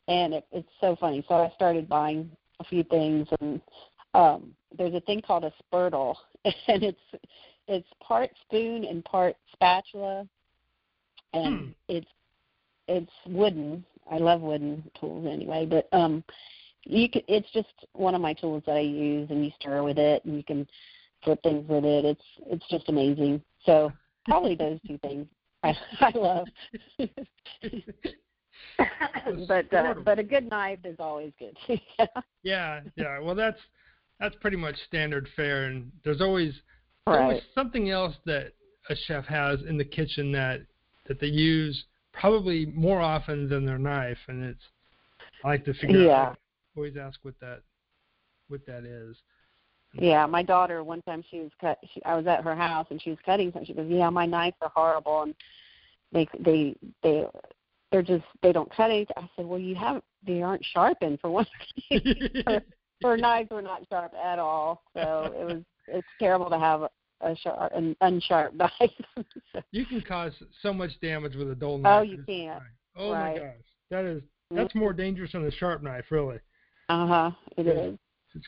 [0.07, 1.23] and it, it's so funny.
[1.27, 3.61] So I started buying a few things, and
[4.13, 6.15] um there's a thing called a spurtle,
[6.45, 6.99] and it's
[7.67, 10.27] it's part spoon and part spatula,
[11.33, 11.69] and hmm.
[11.87, 12.07] it's
[12.89, 13.85] it's wooden.
[14.11, 16.23] I love wooden tools anyway, but um
[16.83, 19.97] you can it's just one of my tools that I use and you stir with
[19.97, 20.67] it and you can
[21.23, 22.05] flip things with it.
[22.05, 23.41] It's it's just amazing.
[23.65, 23.91] So
[24.25, 25.27] probably those two things
[25.63, 26.47] I I love.
[29.47, 31.57] but uh, but a good knife is always good.
[31.99, 32.07] yeah,
[32.43, 32.79] yeah.
[32.95, 33.19] yeah.
[33.19, 33.59] Well, that's
[34.19, 36.53] that's pretty much standard fare, and there's always
[37.05, 37.23] there's right.
[37.23, 38.53] always something else that
[38.89, 40.61] a chef has in the kitchen that
[41.07, 41.83] that they use
[42.19, 44.63] probably more often than their knife, and it's
[45.43, 46.21] I like to figure yeah.
[46.23, 46.37] out.
[46.75, 47.61] Always ask what that
[48.49, 49.15] what that is.
[49.93, 51.79] Yeah, my daughter one time she was cut.
[51.93, 53.65] She, I was at her house and she was cutting something.
[53.65, 55.35] She goes, "Yeah, my knives are horrible and
[56.11, 57.25] they they they
[57.91, 61.29] they're just they don't cut anything." I said, "Well, you have they aren't sharpened for
[61.31, 61.47] one
[61.89, 62.43] thing.
[62.45, 62.61] her,
[63.01, 66.83] her knives were not sharp at all, so it was it's terrible to have
[67.21, 69.25] a sharp, an unsharp knife.
[69.71, 71.99] you can cause so much damage with a dull oh, knife.
[71.99, 72.61] Oh, you can.
[72.95, 73.33] Oh right.
[73.33, 73.55] my gosh,
[73.91, 76.39] that is that's more dangerous than a sharp knife, really.
[76.89, 77.31] Uh huh.
[77.57, 77.99] It it's, is.
[78.35, 78.47] It's,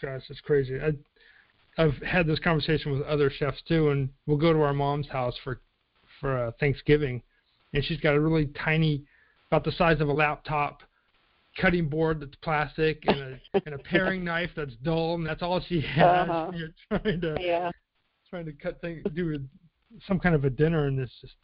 [0.00, 0.78] gosh, it's crazy.
[0.80, 0.92] I,
[1.80, 5.34] I've had this conversation with other chefs too, and we'll go to our mom's house
[5.44, 5.60] for
[6.20, 7.22] for uh, Thanksgiving,
[7.74, 9.04] and she's got a really tiny,
[9.50, 10.82] about the size of a laptop,
[11.60, 15.60] cutting board that's plastic and a and a paring knife that's dull, and that's all
[15.68, 16.28] she has.
[16.28, 16.52] Uh-huh.
[16.54, 17.70] You're trying to yeah
[18.30, 19.40] trying to cut things, do
[20.06, 21.34] some kind of a dinner, and it's just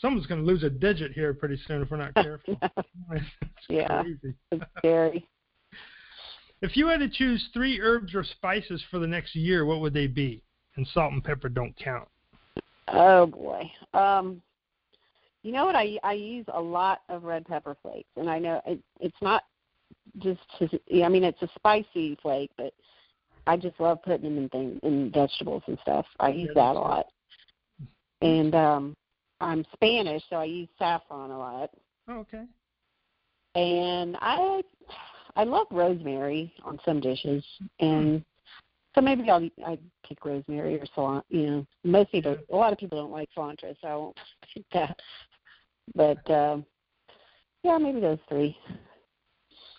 [0.00, 2.58] someone's going to lose a digit here pretty soon if we're not careful.
[3.68, 4.34] yeah, crazy.
[4.52, 5.26] it's scary.
[6.62, 9.94] If you had to choose three herbs or spices for the next year, what would
[9.94, 10.42] they be?
[10.76, 12.06] And salt and pepper don't count.
[12.88, 13.70] Oh boy.
[13.94, 14.42] Um
[15.42, 18.60] you know what I I use a lot of red pepper flakes and I know
[18.66, 19.44] it it's not
[20.18, 20.68] just to,
[21.02, 22.74] I mean it's a spicy flake but
[23.46, 26.06] I just love putting them in things in vegetables and stuff.
[26.18, 27.06] I use that a lot.
[28.22, 28.96] And um
[29.40, 31.70] I'm Spanish, so I use saffron a lot.
[32.08, 32.44] Oh, okay.
[33.54, 34.62] and I
[35.36, 37.44] I love rosemary on some dishes,
[37.78, 38.24] and
[38.94, 41.22] so maybe I'll I pick rosemary or cilantro.
[41.28, 44.16] You know, most people, a lot of people don't like cilantro, so I won't
[44.54, 45.00] pick that.
[45.94, 46.66] But um,
[47.62, 48.56] yeah, maybe those three.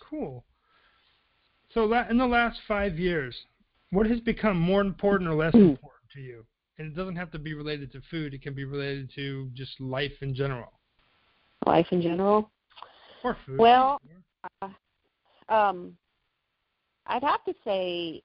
[0.08, 0.44] Cool.
[1.74, 3.34] So in the last five years,
[3.92, 6.44] what has become more important or less important to you?
[6.78, 8.34] And it doesn't have to be related to food.
[8.34, 10.72] It can be related to just life in general.
[11.66, 12.50] Life in general.
[13.22, 13.58] Or food.
[13.58, 14.00] Well,
[14.62, 14.68] uh,
[15.48, 15.96] um,
[17.06, 18.22] I'd have to say,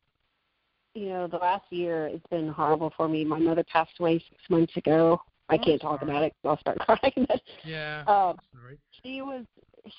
[0.96, 3.26] you know, the last year it's been horrible for me.
[3.26, 5.22] My mother passed away six months ago.
[5.50, 6.12] I Oh, can't talk sorry.
[6.12, 7.26] about it I'll start crying.
[7.28, 8.04] But yeah.
[8.08, 8.78] um, Sorry.
[9.04, 9.46] she was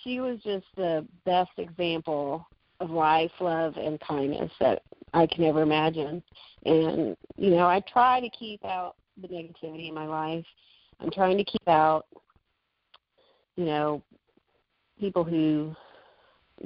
[0.03, 2.47] she was just the best example
[2.81, 4.83] of life, love, and kindness that
[5.15, 6.23] I can ever imagine.
[6.65, 10.45] And you know, I try to keep out the negativity in my life.
[11.01, 12.07] I'm trying to keep out,
[13.57, 14.03] you know,
[14.99, 15.75] people who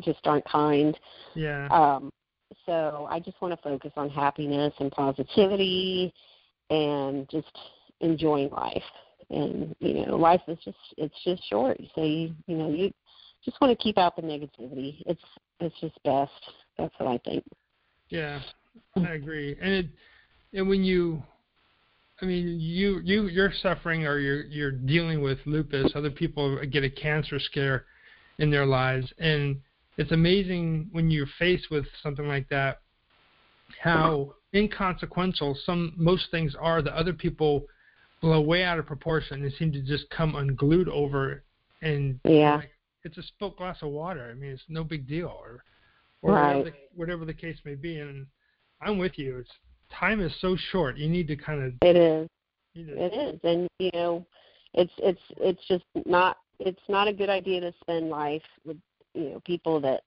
[0.01, 0.99] just aren't kind.
[1.35, 1.69] Yeah.
[1.71, 2.11] Um,
[2.67, 6.13] so I just want to focus on happiness and positivity
[6.71, 7.57] and just
[8.01, 8.83] enjoying life.
[9.31, 11.81] And you know, life is just it's just short.
[11.95, 12.93] So you you know you
[13.45, 15.03] just want to keep out the negativity.
[15.07, 15.23] It's
[15.61, 16.33] it's just best.
[16.79, 17.45] That's what I think.
[18.13, 18.41] Yeah,
[18.97, 19.57] I agree.
[19.61, 19.87] And it,
[20.53, 21.23] and when you,
[22.21, 25.93] I mean, you you you're suffering or you're you're dealing with lupus.
[25.95, 27.87] Other people get a cancer scare
[28.39, 29.57] in their lives, and
[29.97, 32.83] it's amazing when you're faced with something like that,
[33.83, 37.65] how inconsequential some most things are that other people
[38.21, 41.43] blow way out of proportion and seem to just come unglued over
[41.81, 42.57] and Yeah.
[42.57, 42.71] like,
[43.05, 44.31] it's a spilt glass of water.
[44.31, 45.65] I mean, it's no big deal, or
[46.23, 46.57] or Right.
[46.57, 47.99] whatever, the, whatever the case may be.
[47.99, 48.27] And
[48.81, 49.39] I'm with you.
[49.39, 49.51] It's
[49.93, 50.97] time is so short.
[50.97, 52.29] You need to kind of It is.
[52.75, 54.27] It is, and you know,
[54.73, 58.79] it's it's it's just not it's not a good idea to spend life with
[59.15, 60.03] you know people that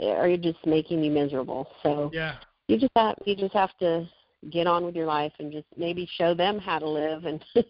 [0.00, 1.68] are just making you miserable.
[1.82, 2.36] So yeah,
[2.68, 4.08] you just have you just have to
[4.50, 7.68] get on with your life and just maybe show them how to live and and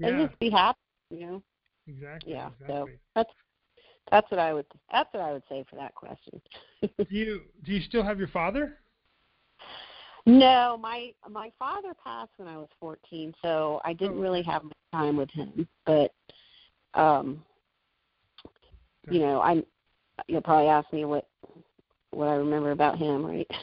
[0.00, 0.78] yeah, just be happy.
[1.10, 1.42] You know,
[1.86, 2.32] exactly.
[2.32, 2.48] yeah.
[2.48, 2.74] exactly.
[2.74, 3.30] So that's
[4.10, 6.40] that's what I would that's what I would say for that question.
[6.82, 8.78] do you do you still have your father?
[10.26, 14.22] No, my my father passed when I was 14, so I didn't Oh.
[14.22, 15.68] really have much time with him.
[15.84, 16.12] But
[16.94, 17.42] um
[19.08, 19.64] you know, I'm
[20.26, 21.28] you'll probably ask me what
[22.10, 23.48] what I remember about him, right?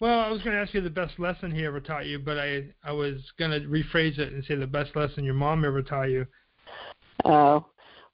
[0.00, 2.38] Well, I was going to ask you the best lesson he ever taught you, but
[2.38, 5.82] I I was going to rephrase it and say the best lesson your mom ever
[5.82, 6.24] taught you.
[7.24, 7.66] Oh,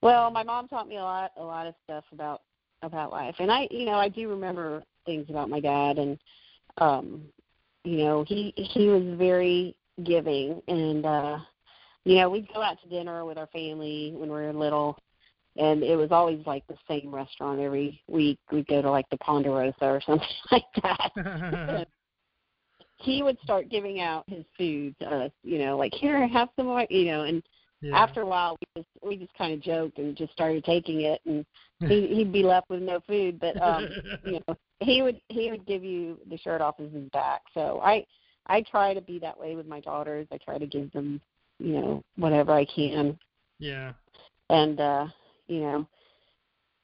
[0.04, 2.42] well, my mom taught me a lot, a lot of stuff about
[2.82, 6.18] about life, and I, you know, I do remember things about my dad, and
[6.76, 7.22] um,
[7.84, 11.38] you know, he he was very giving, and uh,
[12.04, 14.98] you know, we'd go out to dinner with our family when we were little,
[15.56, 18.38] and it was always like the same restaurant every week.
[18.52, 21.86] We'd go to like the Ponderosa or something like that.
[22.98, 26.68] he would start giving out his food to us, you know, like here, have some,
[26.68, 27.42] of my-" you know, and
[27.84, 27.96] yeah.
[27.96, 31.20] after a while we just we just kind of joked and just started taking it
[31.26, 31.44] and
[31.80, 33.88] he he'd be left with no food but um
[34.24, 37.80] you know he would he would give you the shirt off of his back so
[37.84, 38.04] i
[38.46, 41.20] i try to be that way with my daughters i try to give them
[41.58, 43.18] you know whatever i can
[43.58, 43.92] yeah.
[44.50, 45.06] and uh
[45.46, 45.86] you know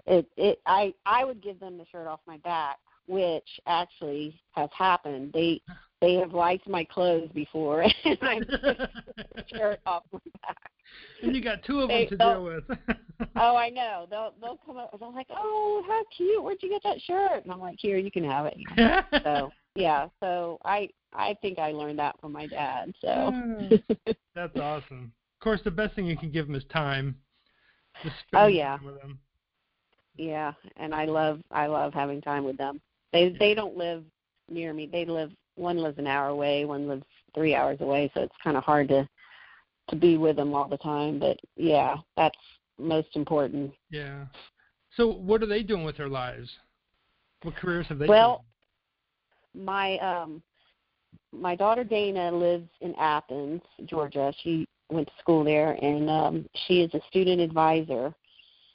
[0.07, 4.69] it it i i would give them the shirt off my back which actually has
[4.77, 5.61] happened they
[6.01, 10.71] they have liked my clothes before and i took the shirt off my back
[11.23, 12.65] and you got two of them They- to deal with.
[13.37, 14.07] Oh, I know.
[14.09, 14.93] They'll they'll come up.
[14.93, 16.43] And they're like, "Oh, how cute!
[16.43, 18.57] Where'd you get that shirt?" And I'm like, "Here, you can have it."
[19.23, 20.09] So yeah.
[20.21, 22.95] So I I think I learned that from my dad.
[23.03, 23.75] So hmm.
[24.35, 25.13] That's awesome.
[25.39, 27.15] Of course, the best thing you can give them is time.
[28.33, 28.79] Oh, yeah.
[28.79, 29.19] time
[30.17, 32.81] yeah, and I love I love having time with them.
[33.13, 34.05] They they don't live
[34.49, 34.89] near me.
[34.91, 38.11] They live one lives an hour away, one lives three hours away.
[38.15, 39.09] So it's kind of hard to
[39.89, 41.19] to be with them all the time.
[41.19, 42.39] But yeah, that's
[42.79, 43.73] most important.
[43.91, 44.27] Yeah.
[44.97, 46.51] So, what are they doing with their lives?
[47.43, 48.07] What careers have they?
[48.07, 48.45] Well,
[49.55, 50.43] my um
[51.33, 54.33] my daughter Dana lives in Athens, Georgia.
[54.43, 58.15] She went to school there and um she is a student advisor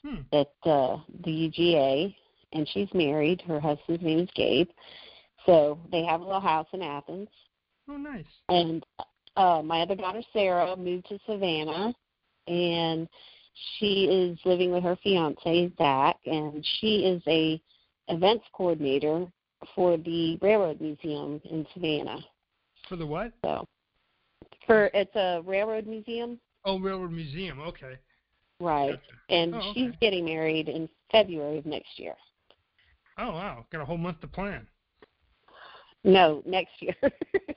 [0.04, 0.22] Hmm.
[0.32, 2.16] at uh the UGA
[2.54, 3.42] and she's married.
[3.42, 4.70] Her husband's name is Gabe.
[5.46, 7.30] So they have a little house in Athens.
[7.90, 8.26] Oh, nice.
[8.50, 8.86] And
[9.36, 11.94] uh my other daughter Sarah moved to Savannah
[12.48, 13.08] and
[13.78, 17.62] she is living with her fiance Zach and she is a
[18.08, 19.28] events coordinator
[19.76, 22.20] for the Railroad Museum in Savannah.
[22.88, 23.34] For the what?
[23.44, 23.68] So
[24.66, 26.40] for it's a railroad museum.
[26.64, 27.60] Oh, Railroad Museum.
[27.60, 27.98] Okay.
[28.60, 28.92] Right.
[28.92, 29.20] Gotcha.
[29.30, 29.74] And Oh, okay.
[29.74, 32.16] she's getting married in February of next year.
[33.18, 34.68] Oh wow, got a whole month to plan.
[36.06, 36.96] No, next year.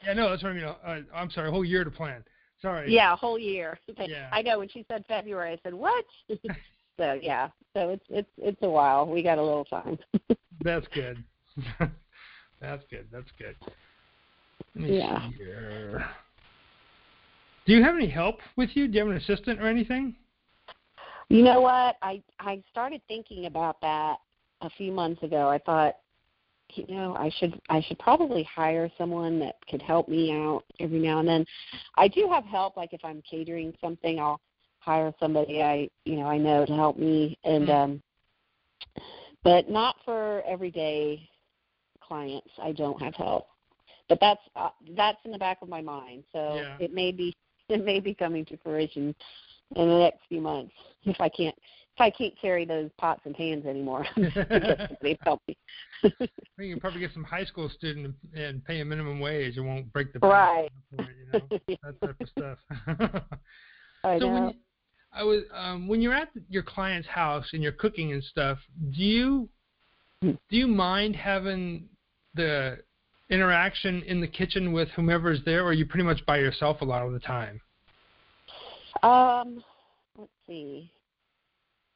[0.06, 0.64] Yeah, no, that's what I mean.
[0.64, 2.24] Uh, I'm sorry, a whole year to plan.
[2.62, 2.94] Sorry.
[2.94, 3.78] yeah, a whole year.
[3.98, 4.28] Yeah.
[4.32, 6.04] I know when she said February, I said, "What?"
[6.96, 7.48] so, yeah.
[7.74, 9.06] So it's it's it's a while.
[9.06, 9.98] We got a little time.
[10.62, 11.22] That's good.
[12.60, 13.08] that's good.
[13.12, 13.56] That's good.
[14.76, 15.28] Let me Yeah.
[15.28, 16.06] see here.
[17.66, 18.86] Do you have any help with you?
[18.86, 20.14] Do you have an assistant or anything?
[21.28, 21.96] You know what?
[22.02, 24.18] I I started thinking about that
[24.62, 25.48] a few months ago.
[25.48, 25.96] I thought,
[26.74, 30.98] you know, I should I should probably hire someone that could help me out every
[30.98, 31.44] now and then.
[31.96, 34.40] I do have help like if I'm catering something, I'll
[34.80, 37.74] hire somebody I, you know, I know to help me and Mhm.
[37.84, 38.02] um
[39.44, 41.28] but not for everyday
[42.00, 42.50] clients.
[42.60, 43.48] I don't have help.
[44.08, 46.24] But that's uh, that's in the back of my mind.
[46.32, 46.76] So Yeah.
[46.80, 47.36] it may be
[47.68, 49.14] it may be coming to fruition
[49.76, 50.72] in the next few months
[51.04, 51.56] if I can't
[52.00, 54.06] I can't carry those pots and pans anymore.
[54.16, 55.56] To help me.
[56.04, 59.56] I think you can probably get some high school student and pay a minimum wage.
[59.56, 60.70] It won't break the Right.
[60.92, 61.48] You know,
[61.82, 62.58] that type of stuff.
[64.04, 64.32] I so know.
[64.32, 64.54] when you,
[65.12, 68.58] I was um, when you're at your client's house and you're cooking and stuff,
[68.90, 69.48] do you
[70.22, 70.32] Hmm.
[70.50, 71.88] do you mind having
[72.34, 72.78] the
[73.30, 76.84] interaction in the kitchen with whomever's there, or are you pretty much by yourself a
[76.84, 77.60] lot of the time?
[79.02, 79.62] Um,
[80.16, 80.90] let's see.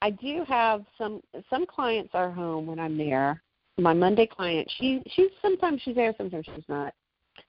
[0.02, 3.40] I do have some some clients are home when I'm there.
[3.78, 6.92] My Monday client, she she's sometimes she's there, sometimes she's not.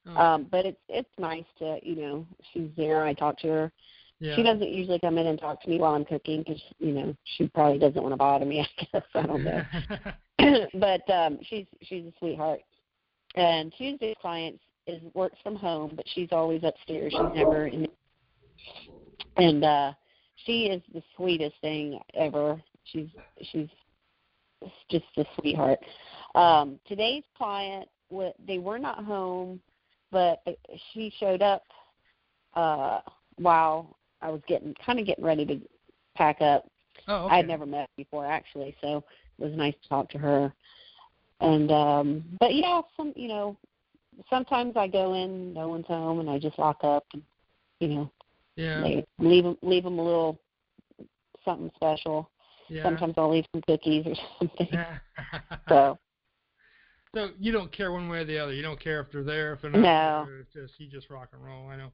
[0.06, 3.04] Oh, Um, but it's it's nice to you know she's there.
[3.04, 3.72] I talk to her.
[4.20, 4.36] yeah.
[4.36, 7.16] She doesn't usually come in and talk to me while I'm cooking because you know
[7.38, 8.60] she probably doesn't want to bother me.
[8.80, 9.64] I guess I don't know.
[10.80, 12.62] but um she's she's a sweetheart.
[13.36, 17.14] And Tuesday's clients is works from home, but she's always upstairs.
[17.14, 17.88] She's never in
[19.38, 19.94] and uh
[20.46, 22.62] she is the sweetest thing ever.
[22.86, 23.08] She's
[23.52, 23.70] she's
[24.90, 25.80] just a sweetheart.
[26.36, 27.88] Um today's client
[28.46, 29.60] they were not home,
[30.12, 30.44] but
[30.94, 31.64] she showed up
[32.56, 33.00] uh
[33.38, 35.60] while I was getting kind of getting ready to
[36.16, 36.68] pack up
[37.08, 37.36] oh, okay.
[37.36, 39.04] I'd never met her before actually, so
[39.40, 40.54] it was nice to talk to her.
[41.40, 43.58] And um but yeah, some you know,
[44.30, 47.24] sometimes I go in, no one's home, and I just lock up and
[47.80, 48.12] you know,
[48.56, 48.82] yeah.
[48.82, 50.40] they leave them a little
[51.46, 52.30] something special.
[52.70, 52.84] yeah.
[52.84, 54.68] Sometimes I'll leave some cookies or something.
[54.72, 54.98] Yeah.
[55.70, 55.98] So
[57.16, 58.54] So you don't care one way or the other.
[58.54, 59.82] You don't care if they're there, if they're not.
[59.82, 60.26] No.
[60.28, 60.40] there.
[60.40, 61.68] It's just you just rock and roll.
[61.70, 61.92] I know.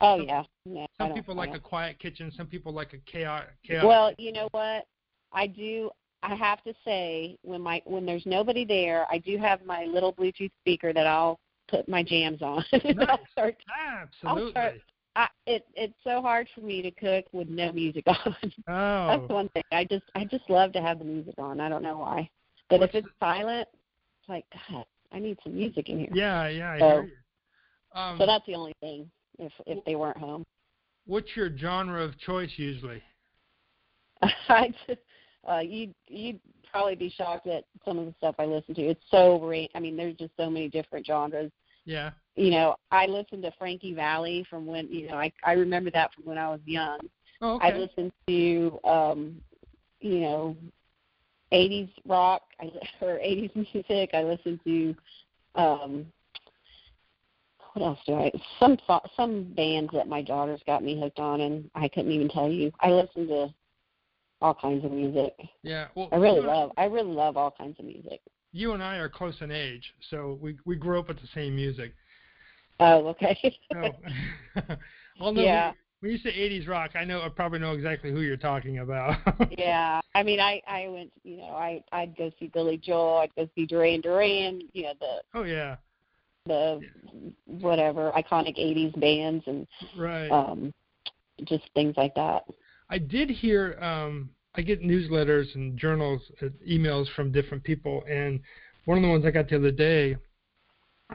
[0.00, 2.30] oh Some- yeah, no, Some people like a quiet kitchen.
[2.36, 3.44] Some people like a chaos.
[3.66, 3.84] chaos.
[3.84, 4.86] Well, you know what?
[5.32, 5.90] I do.
[6.22, 10.12] I have to say, when my when there's nobody there, I do have my little
[10.12, 12.62] Bluetooth speaker that I'll put my jams on.
[12.72, 13.56] I'll start
[14.02, 14.50] Absolutely.
[14.50, 14.74] start-
[15.16, 18.52] I, it it's so hard for me to cook with no music on.
[18.68, 19.06] Oh.
[19.06, 19.62] That's one thing.
[19.72, 21.60] I just I just love to have the music on.
[21.60, 22.28] I don't know why,
[22.68, 26.08] but What's if it's silent, it's like God, I need some music in here.
[26.12, 27.06] Yeah, yeah, I So-.
[27.92, 29.10] Um, So that's the only thing.
[29.38, 30.46] If if they weren't home,
[31.06, 33.02] what's your genre of choice usually?
[34.48, 35.00] I just,
[35.48, 38.82] uh, you you'd probably be shocked at some of the stuff I listen to.
[38.82, 41.50] It's so ra- I mean, there's just so many different genres.
[41.84, 42.10] Yeah.
[42.36, 46.12] You know, I listened to Frankie Valli from when you know I I remember that
[46.14, 46.98] from when I was young.
[47.42, 47.78] Oh, I okay.
[47.78, 49.40] listen to um
[50.00, 50.56] you know
[51.52, 52.70] 80s rock I,
[53.04, 54.10] or 80s music.
[54.14, 54.94] I listen to
[55.56, 56.06] um
[57.74, 61.40] what else do I some so- some bands that my daughter's got me hooked on
[61.40, 62.72] and I couldn't even tell you.
[62.80, 63.54] I listen to
[64.40, 65.34] all kinds of music.
[65.62, 65.88] yeah.
[65.94, 68.20] Well, I really love I really love all kinds of music.
[68.52, 71.54] You and I are close in age, so we we grew up with the same
[71.54, 71.92] music.
[72.80, 73.56] Oh, okay.
[73.72, 73.94] So,
[75.20, 75.72] well, no, Yeah.
[76.00, 79.18] when you say 80s rock, I know I probably know exactly who you're talking about.
[79.56, 80.00] yeah.
[80.14, 83.48] I mean I I went you know, I I'd go see Billy Joel, I'd go
[83.54, 85.76] see Duran Duran, you know, the Oh yeah.
[86.46, 86.82] the
[87.46, 90.30] whatever iconic 80s bands and Right.
[90.30, 90.72] um
[91.44, 92.44] just things like that.
[92.88, 98.40] I did hear um I get newsletters and journals uh, emails from different people and
[98.86, 100.16] one of the ones I got the other day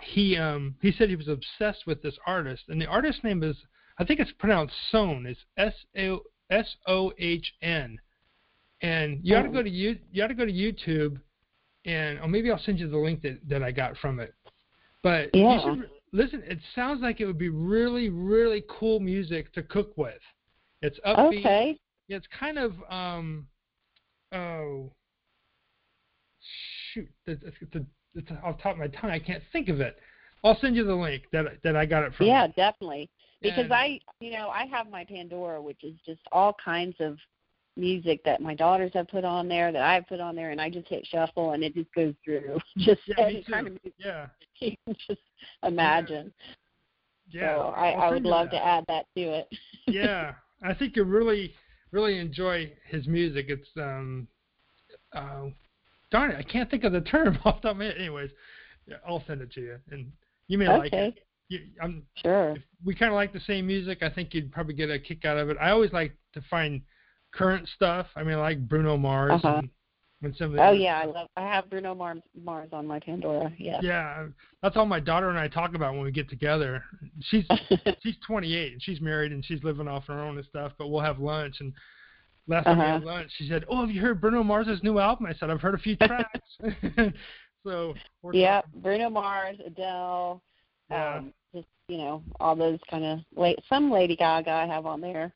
[0.01, 3.55] he um he said he was obsessed with this artist and the artist's name is
[3.97, 7.97] I think it's pronounced Sohn it's S O S O H N
[8.81, 9.53] and you ought to Oh.
[9.53, 11.19] go to you you ought to go to YouTube
[11.85, 14.33] and or maybe I'll send you the link that that I got from it
[15.01, 15.63] but you Yeah.
[15.63, 20.21] should listen it sounds like it would be really really cool music to cook with
[20.81, 21.79] it's upbeat Okay.
[22.07, 23.47] yeah, it's kind of um
[24.31, 24.91] oh
[26.93, 27.85] shoot, it's, it's,
[28.16, 29.11] it's, off the top of my tongue.
[29.11, 29.97] I can't think of it.
[30.43, 32.28] I'll send you the link that that I got it from.
[32.28, 33.09] Yeah, definitely.
[33.41, 37.18] Because And- I, you know, I have my Pandora, which is just all kinds of
[37.78, 40.70] music that my daughters have put on there, that I've put on there, and I
[40.70, 44.28] just hit shuffle, and it just goes through just Yeah, any kind of music Yeah.
[44.61, 45.22] you can just
[45.63, 46.32] imagine.
[47.30, 47.55] Yeah.
[47.55, 48.59] so I, I would love that.
[48.59, 49.47] to add that to it.
[49.88, 51.53] yeah, I think you'll really,
[51.91, 53.47] really enjoy his music.
[53.49, 54.28] It's um,
[55.13, 55.47] uh,
[56.16, 57.95] darn it, I can't think of the term off the top of my head.
[57.97, 58.30] Anyways,
[58.88, 60.11] yeah, I'll send it to you, and
[60.47, 61.20] you may like it.
[61.49, 62.51] You, I'm, Sure.
[62.55, 65.26] if we kind of like the same music, I think you'd probably get a kick
[65.26, 65.57] out of it.
[65.61, 66.82] I always like to find
[67.34, 68.07] current stuff.
[68.16, 69.57] I mean, I like Bruno Mars Uh-huh.
[69.57, 69.70] and,
[70.24, 71.28] and some of the Oh yeah, I love.
[71.38, 73.51] I have Bruno Mars Mars on my Pandora.
[73.59, 73.80] Yeah.
[73.84, 74.26] Yeah,
[74.63, 76.84] that's all my daughter and I talk about when we get together.
[77.30, 77.45] She's
[78.01, 80.72] she's 28 and she's married and she's living off her own and stuff.
[80.80, 81.74] But we'll have lunch and
[82.47, 83.05] last time we had Uh-huh.
[83.05, 85.75] lunch, she said, "Oh, have you heard Bruno Mars's new album?" I said, "I've heard
[85.75, 86.39] a few tracks."
[87.63, 90.41] so we're yeah, Bruno Mars, Adele,
[90.89, 91.15] Yeah.
[91.17, 93.59] um, just you know all those kind of late.
[93.69, 95.33] Some Lady Gaga I have on there.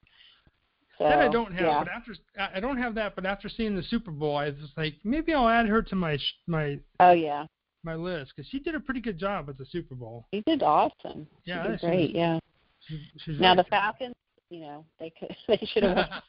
[0.97, 1.79] So, that I don't have, yeah.
[1.79, 2.13] but after
[2.55, 5.47] I don't have that, but after seeing the Super Bowl, I was like, maybe I'll
[5.47, 7.45] add her to my sh- my Oh yeah,
[7.83, 10.25] my list because she did a pretty good job at the Super Bowl.
[10.31, 11.25] he did awesome.
[11.45, 12.01] Yeah, he did she great.
[12.09, 12.39] was- yeah.
[12.87, 13.63] She, she's Now the.
[13.65, 14.15] Falcons,
[14.49, 15.97] you know, they could they should have.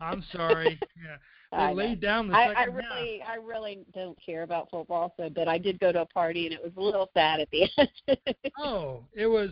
[0.00, 0.78] I'm sorry.
[1.50, 2.74] Yeah, I they laid down the I, second I half.
[2.74, 6.44] really, I really don't care about football, so but I did go to a party
[6.44, 8.18] and it was a little sad at the end.
[8.58, 9.50] Oh, it was.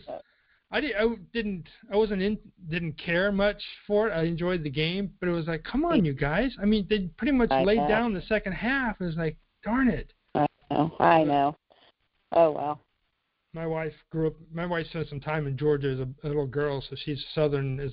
[0.70, 1.66] I, did, I didn't.
[1.90, 2.38] I wasn't in.
[2.68, 4.12] Didn't care much for it.
[4.12, 6.54] I enjoyed the game, but it was like, come on, you guys.
[6.60, 7.88] I mean, they pretty much I laid know.
[7.88, 9.00] down the second half.
[9.00, 10.12] It was like, darn it.
[10.34, 10.96] I know.
[10.98, 11.56] I know.
[12.32, 12.80] Oh well.
[13.54, 14.34] My wife grew up.
[14.52, 17.80] My wife spent some time in Georgia as a, a little girl, so she's southern
[17.80, 17.92] as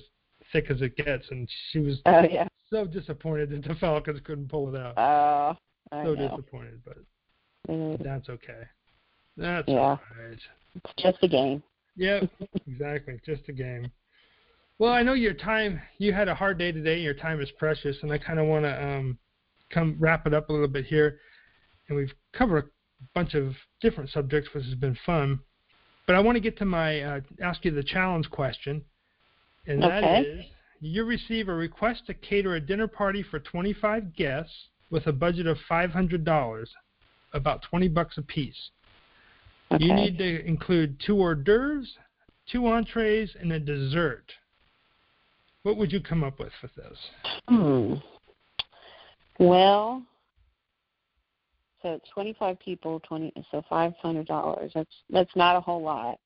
[0.54, 2.46] thick as it gets, and she was Oh yeah.
[2.70, 4.94] so disappointed that the Falcons couldn't pull it out.
[4.96, 5.58] Oh,
[5.94, 6.28] I so know.
[6.28, 6.96] disappointed, but
[7.68, 8.62] Mm, that's okay.
[9.38, 9.78] That's Yeah.
[9.78, 10.38] all right.
[10.74, 11.62] It's just a game.
[11.96, 12.30] Yep,
[12.66, 13.18] exactly.
[13.24, 13.90] Just a game.
[14.78, 15.80] Well, I know your time.
[15.98, 17.00] You had a hard day today.
[17.00, 19.18] Your time is precious, and I kind of want to um,
[19.70, 21.20] come wrap it up a little bit here.
[21.88, 22.66] And we've covered
[23.00, 25.40] a bunch of different subjects, which has been fun.
[26.06, 28.84] But I want to get to my uh, ask you the challenge question,
[29.66, 30.20] and that Okay.
[30.20, 30.44] is:
[30.80, 35.46] you receive a request to cater a dinner party for 25 guests with a budget
[35.46, 36.66] of $500,
[37.32, 38.70] about 20 bucks a piece.
[39.72, 39.84] Okay.
[39.84, 41.96] You need to include two hors d'oeuvres,
[42.50, 44.30] two entrees, and a dessert.
[45.62, 46.98] What would you come up with with this?
[47.48, 47.94] Hmm.
[49.38, 50.02] Well,
[51.82, 54.72] so it's twenty-five people, twenty, so five hundred dollars.
[54.74, 56.18] That's that's not a whole lot.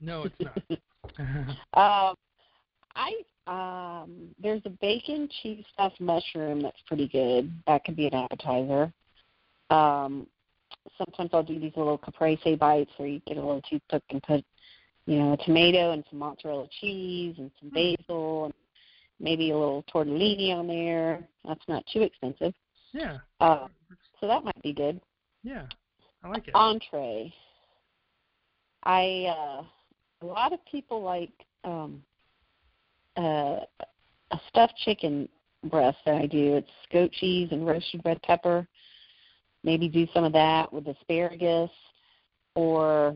[0.00, 0.62] No, it's not.
[1.74, 2.14] Um,
[2.94, 3.12] I
[3.46, 7.52] um, there's a bacon cheese stuffed mushroom that's pretty good.
[7.66, 8.92] That could be an appetizer.
[9.70, 10.26] Um,
[10.98, 14.44] sometimes I'll do these little caprese bites where you get a little toothpick and put,
[15.06, 18.54] you know, a tomato and some mozzarella cheese and some basil and
[19.18, 21.26] maybe a little tortellini on there.
[21.46, 22.54] That's not too expensive.
[22.92, 23.68] yeah, Uh,
[24.20, 25.00] so that might be good.
[25.42, 25.66] yeah,
[26.22, 26.54] I like it.
[26.54, 27.32] Entree.
[28.84, 29.64] I uh
[30.22, 31.32] a lot of people like
[31.64, 32.02] um
[33.16, 33.60] uh
[34.32, 35.28] a stuffed chicken
[35.64, 36.56] breast that I do.
[36.56, 38.66] It's goat cheese and roasted red pepper.
[39.64, 41.70] Maybe do some of that with asparagus
[42.54, 43.14] or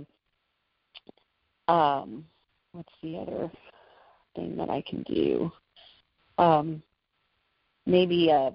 [1.68, 2.24] um
[2.72, 3.51] what's the other
[4.34, 5.51] thing that I can do?
[6.38, 6.82] Um
[7.86, 8.51] maybe uh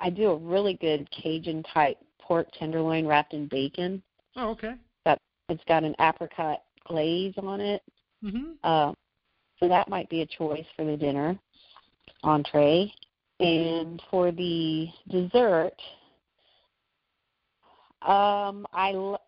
[0.00, 4.02] I do a really good Cajun type pork tenderloin wrapped in bacon.
[4.36, 4.74] Oh, okay.
[5.04, 7.82] That It's got an apricot glaze on it.
[8.22, 8.52] Mm-hmm.
[8.62, 8.92] Uh,
[9.60, 11.38] so that might be a choice for the dinner
[12.22, 12.92] entree.
[13.40, 15.74] And for the dessert,
[18.02, 19.20] um, I lo-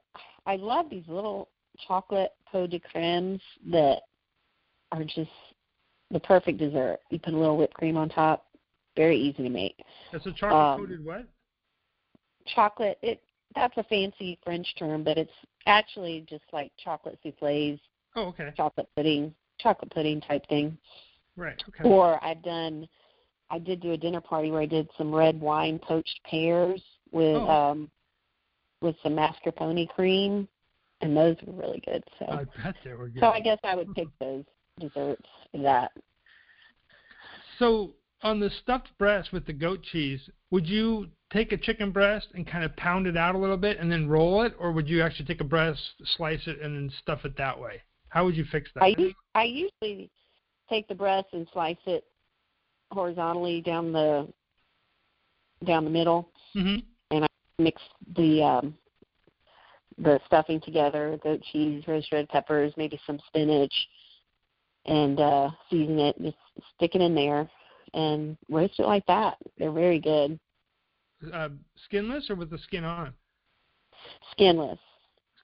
[0.46, 1.48] I love these little
[1.86, 4.02] chocolate pot de cremes that
[4.90, 5.30] are just
[6.10, 6.98] the perfect dessert.
[7.10, 8.46] You put a little whipped cream on top.
[8.96, 9.80] Very easy to make.
[10.12, 11.28] It's a chocolate coated what?
[12.54, 12.98] Chocolate.
[13.02, 13.22] It
[13.54, 15.30] that's a fancy French term, but it's
[15.66, 17.78] actually just like chocolate souffles
[18.16, 18.50] Oh, okay.
[18.56, 19.32] chocolate pudding,
[19.62, 20.76] chocolate pudding type thing.
[21.36, 21.62] Right.
[21.68, 21.88] Okay.
[21.88, 22.88] Or I've done,
[23.50, 26.82] I did do a dinner party where I did some red wine poached pears
[27.12, 27.48] with Oh.
[27.48, 27.90] um
[28.82, 30.48] with some mascarpone cream,
[31.02, 32.02] and those were really good.
[32.18, 33.20] So, I bet they were good.
[33.20, 34.44] so I guess I would pick those
[34.78, 35.92] desserts for that.
[37.58, 37.92] So
[38.22, 42.46] on the stuffed breast with the goat cheese, would you take a chicken breast and
[42.46, 45.02] kind of pound it out a little bit and then roll it, or would you
[45.02, 45.80] actually take a breast,
[46.16, 47.82] slice it, and then stuff it that way?
[48.10, 48.84] How would you fix that?
[48.84, 50.10] I I usually
[50.68, 52.04] take the breast and slice it
[52.92, 54.28] horizontally down the
[55.64, 56.28] down the middle.
[56.52, 56.76] hmm
[57.10, 57.80] and I mix
[58.16, 58.74] the um
[59.98, 63.74] the stuffing together, goat cheese, roasted red peppers, maybe some spinach,
[64.86, 66.20] and uh season it.
[66.20, 66.36] Just
[66.76, 67.48] stick it in there,
[67.94, 69.36] and roast it like that.
[69.56, 70.38] They're very good.
[71.32, 71.50] Uh,
[71.84, 73.12] skinless or with the skin on?
[74.32, 74.78] Skinless.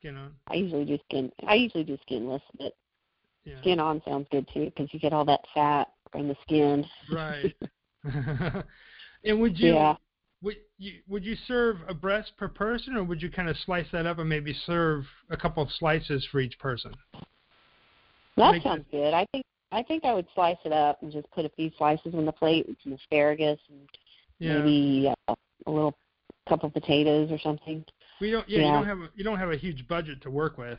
[0.06, 0.32] Skin on.
[0.46, 1.32] I usually do skin.
[1.48, 2.76] I usually do skinless, but
[3.44, 3.58] Yeah.
[3.60, 6.86] skin on sounds good too because you get all that fat from the skin.
[7.10, 7.56] Right.
[9.24, 9.96] and would you Yeah.
[10.42, 13.86] would you would you serve a breast per person, or would you kind of slice
[13.90, 16.92] that up and maybe serve a couple of slices for each person?
[18.36, 19.12] That Makes sounds good.
[19.12, 22.14] I think I think I would slice it up and just put a few slices
[22.14, 23.88] on the plate with some asparagus and
[24.38, 24.62] Yeah.
[24.62, 25.34] maybe uh,
[25.66, 25.98] a little
[26.48, 27.84] couple of potatoes or something.
[28.20, 28.48] We don't.
[28.48, 30.78] Yeah, You don't have a, you don't have a huge budget to work with.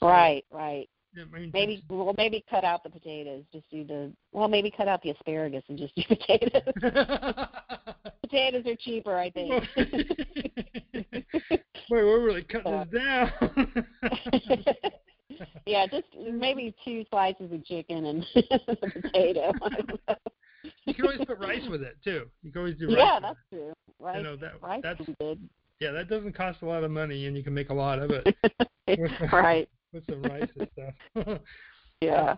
[0.00, 0.88] So, Right, right.
[1.16, 3.42] I mean, Maybe well maybe cut out the potatoes.
[3.52, 6.62] Just do the well maybe cut out the asparagus and just do potatoes.
[8.22, 9.64] potatoes are cheaper, I think.
[9.74, 11.24] Wait,
[11.90, 13.30] we're really cutting this down.
[15.66, 18.26] yeah, just maybe two slices of chicken and
[18.80, 19.52] a potato.
[20.84, 22.26] you can always put rice with it too.
[22.42, 22.96] You can always do rice.
[22.98, 23.72] yeah, that's true.
[23.98, 25.48] Rice, You know that rice that's would good.
[25.80, 28.10] Yeah, that doesn't cost a lot of money, and you can make a lot of
[28.10, 28.36] it
[29.32, 29.68] right.
[29.92, 31.40] with some rice and stuff.
[32.00, 32.36] Yeah.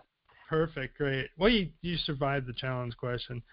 [0.49, 1.29] Perfect, great.
[1.37, 3.43] Well, you you survived the challenge question.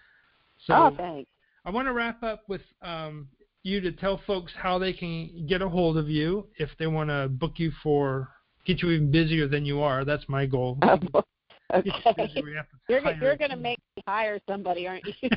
[0.65, 1.29] So oh, thanks.
[1.63, 3.27] I want to wrap up with um,
[3.61, 7.11] you to tell folks how they can get a hold of you if they want
[7.11, 8.29] to book you for
[8.65, 10.03] get you even busier than you are.
[10.03, 10.79] That's my goal.
[11.71, 11.91] Okay.
[12.33, 12.41] You
[12.89, 15.29] you're, you're going to make me hire somebody, aren't you?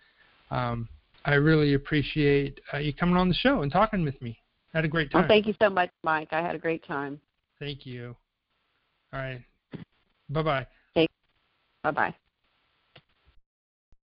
[0.51, 0.88] um,
[1.24, 4.38] I really appreciate uh, you coming on the show and talking with me.
[4.72, 5.22] had a great time.
[5.22, 6.28] Well, thank you so much, Mike.
[6.32, 7.20] I had a great time.
[7.61, 8.16] Thank you.
[9.12, 9.40] All right.
[10.28, 10.66] Bye bye.
[11.84, 12.14] Bye bye.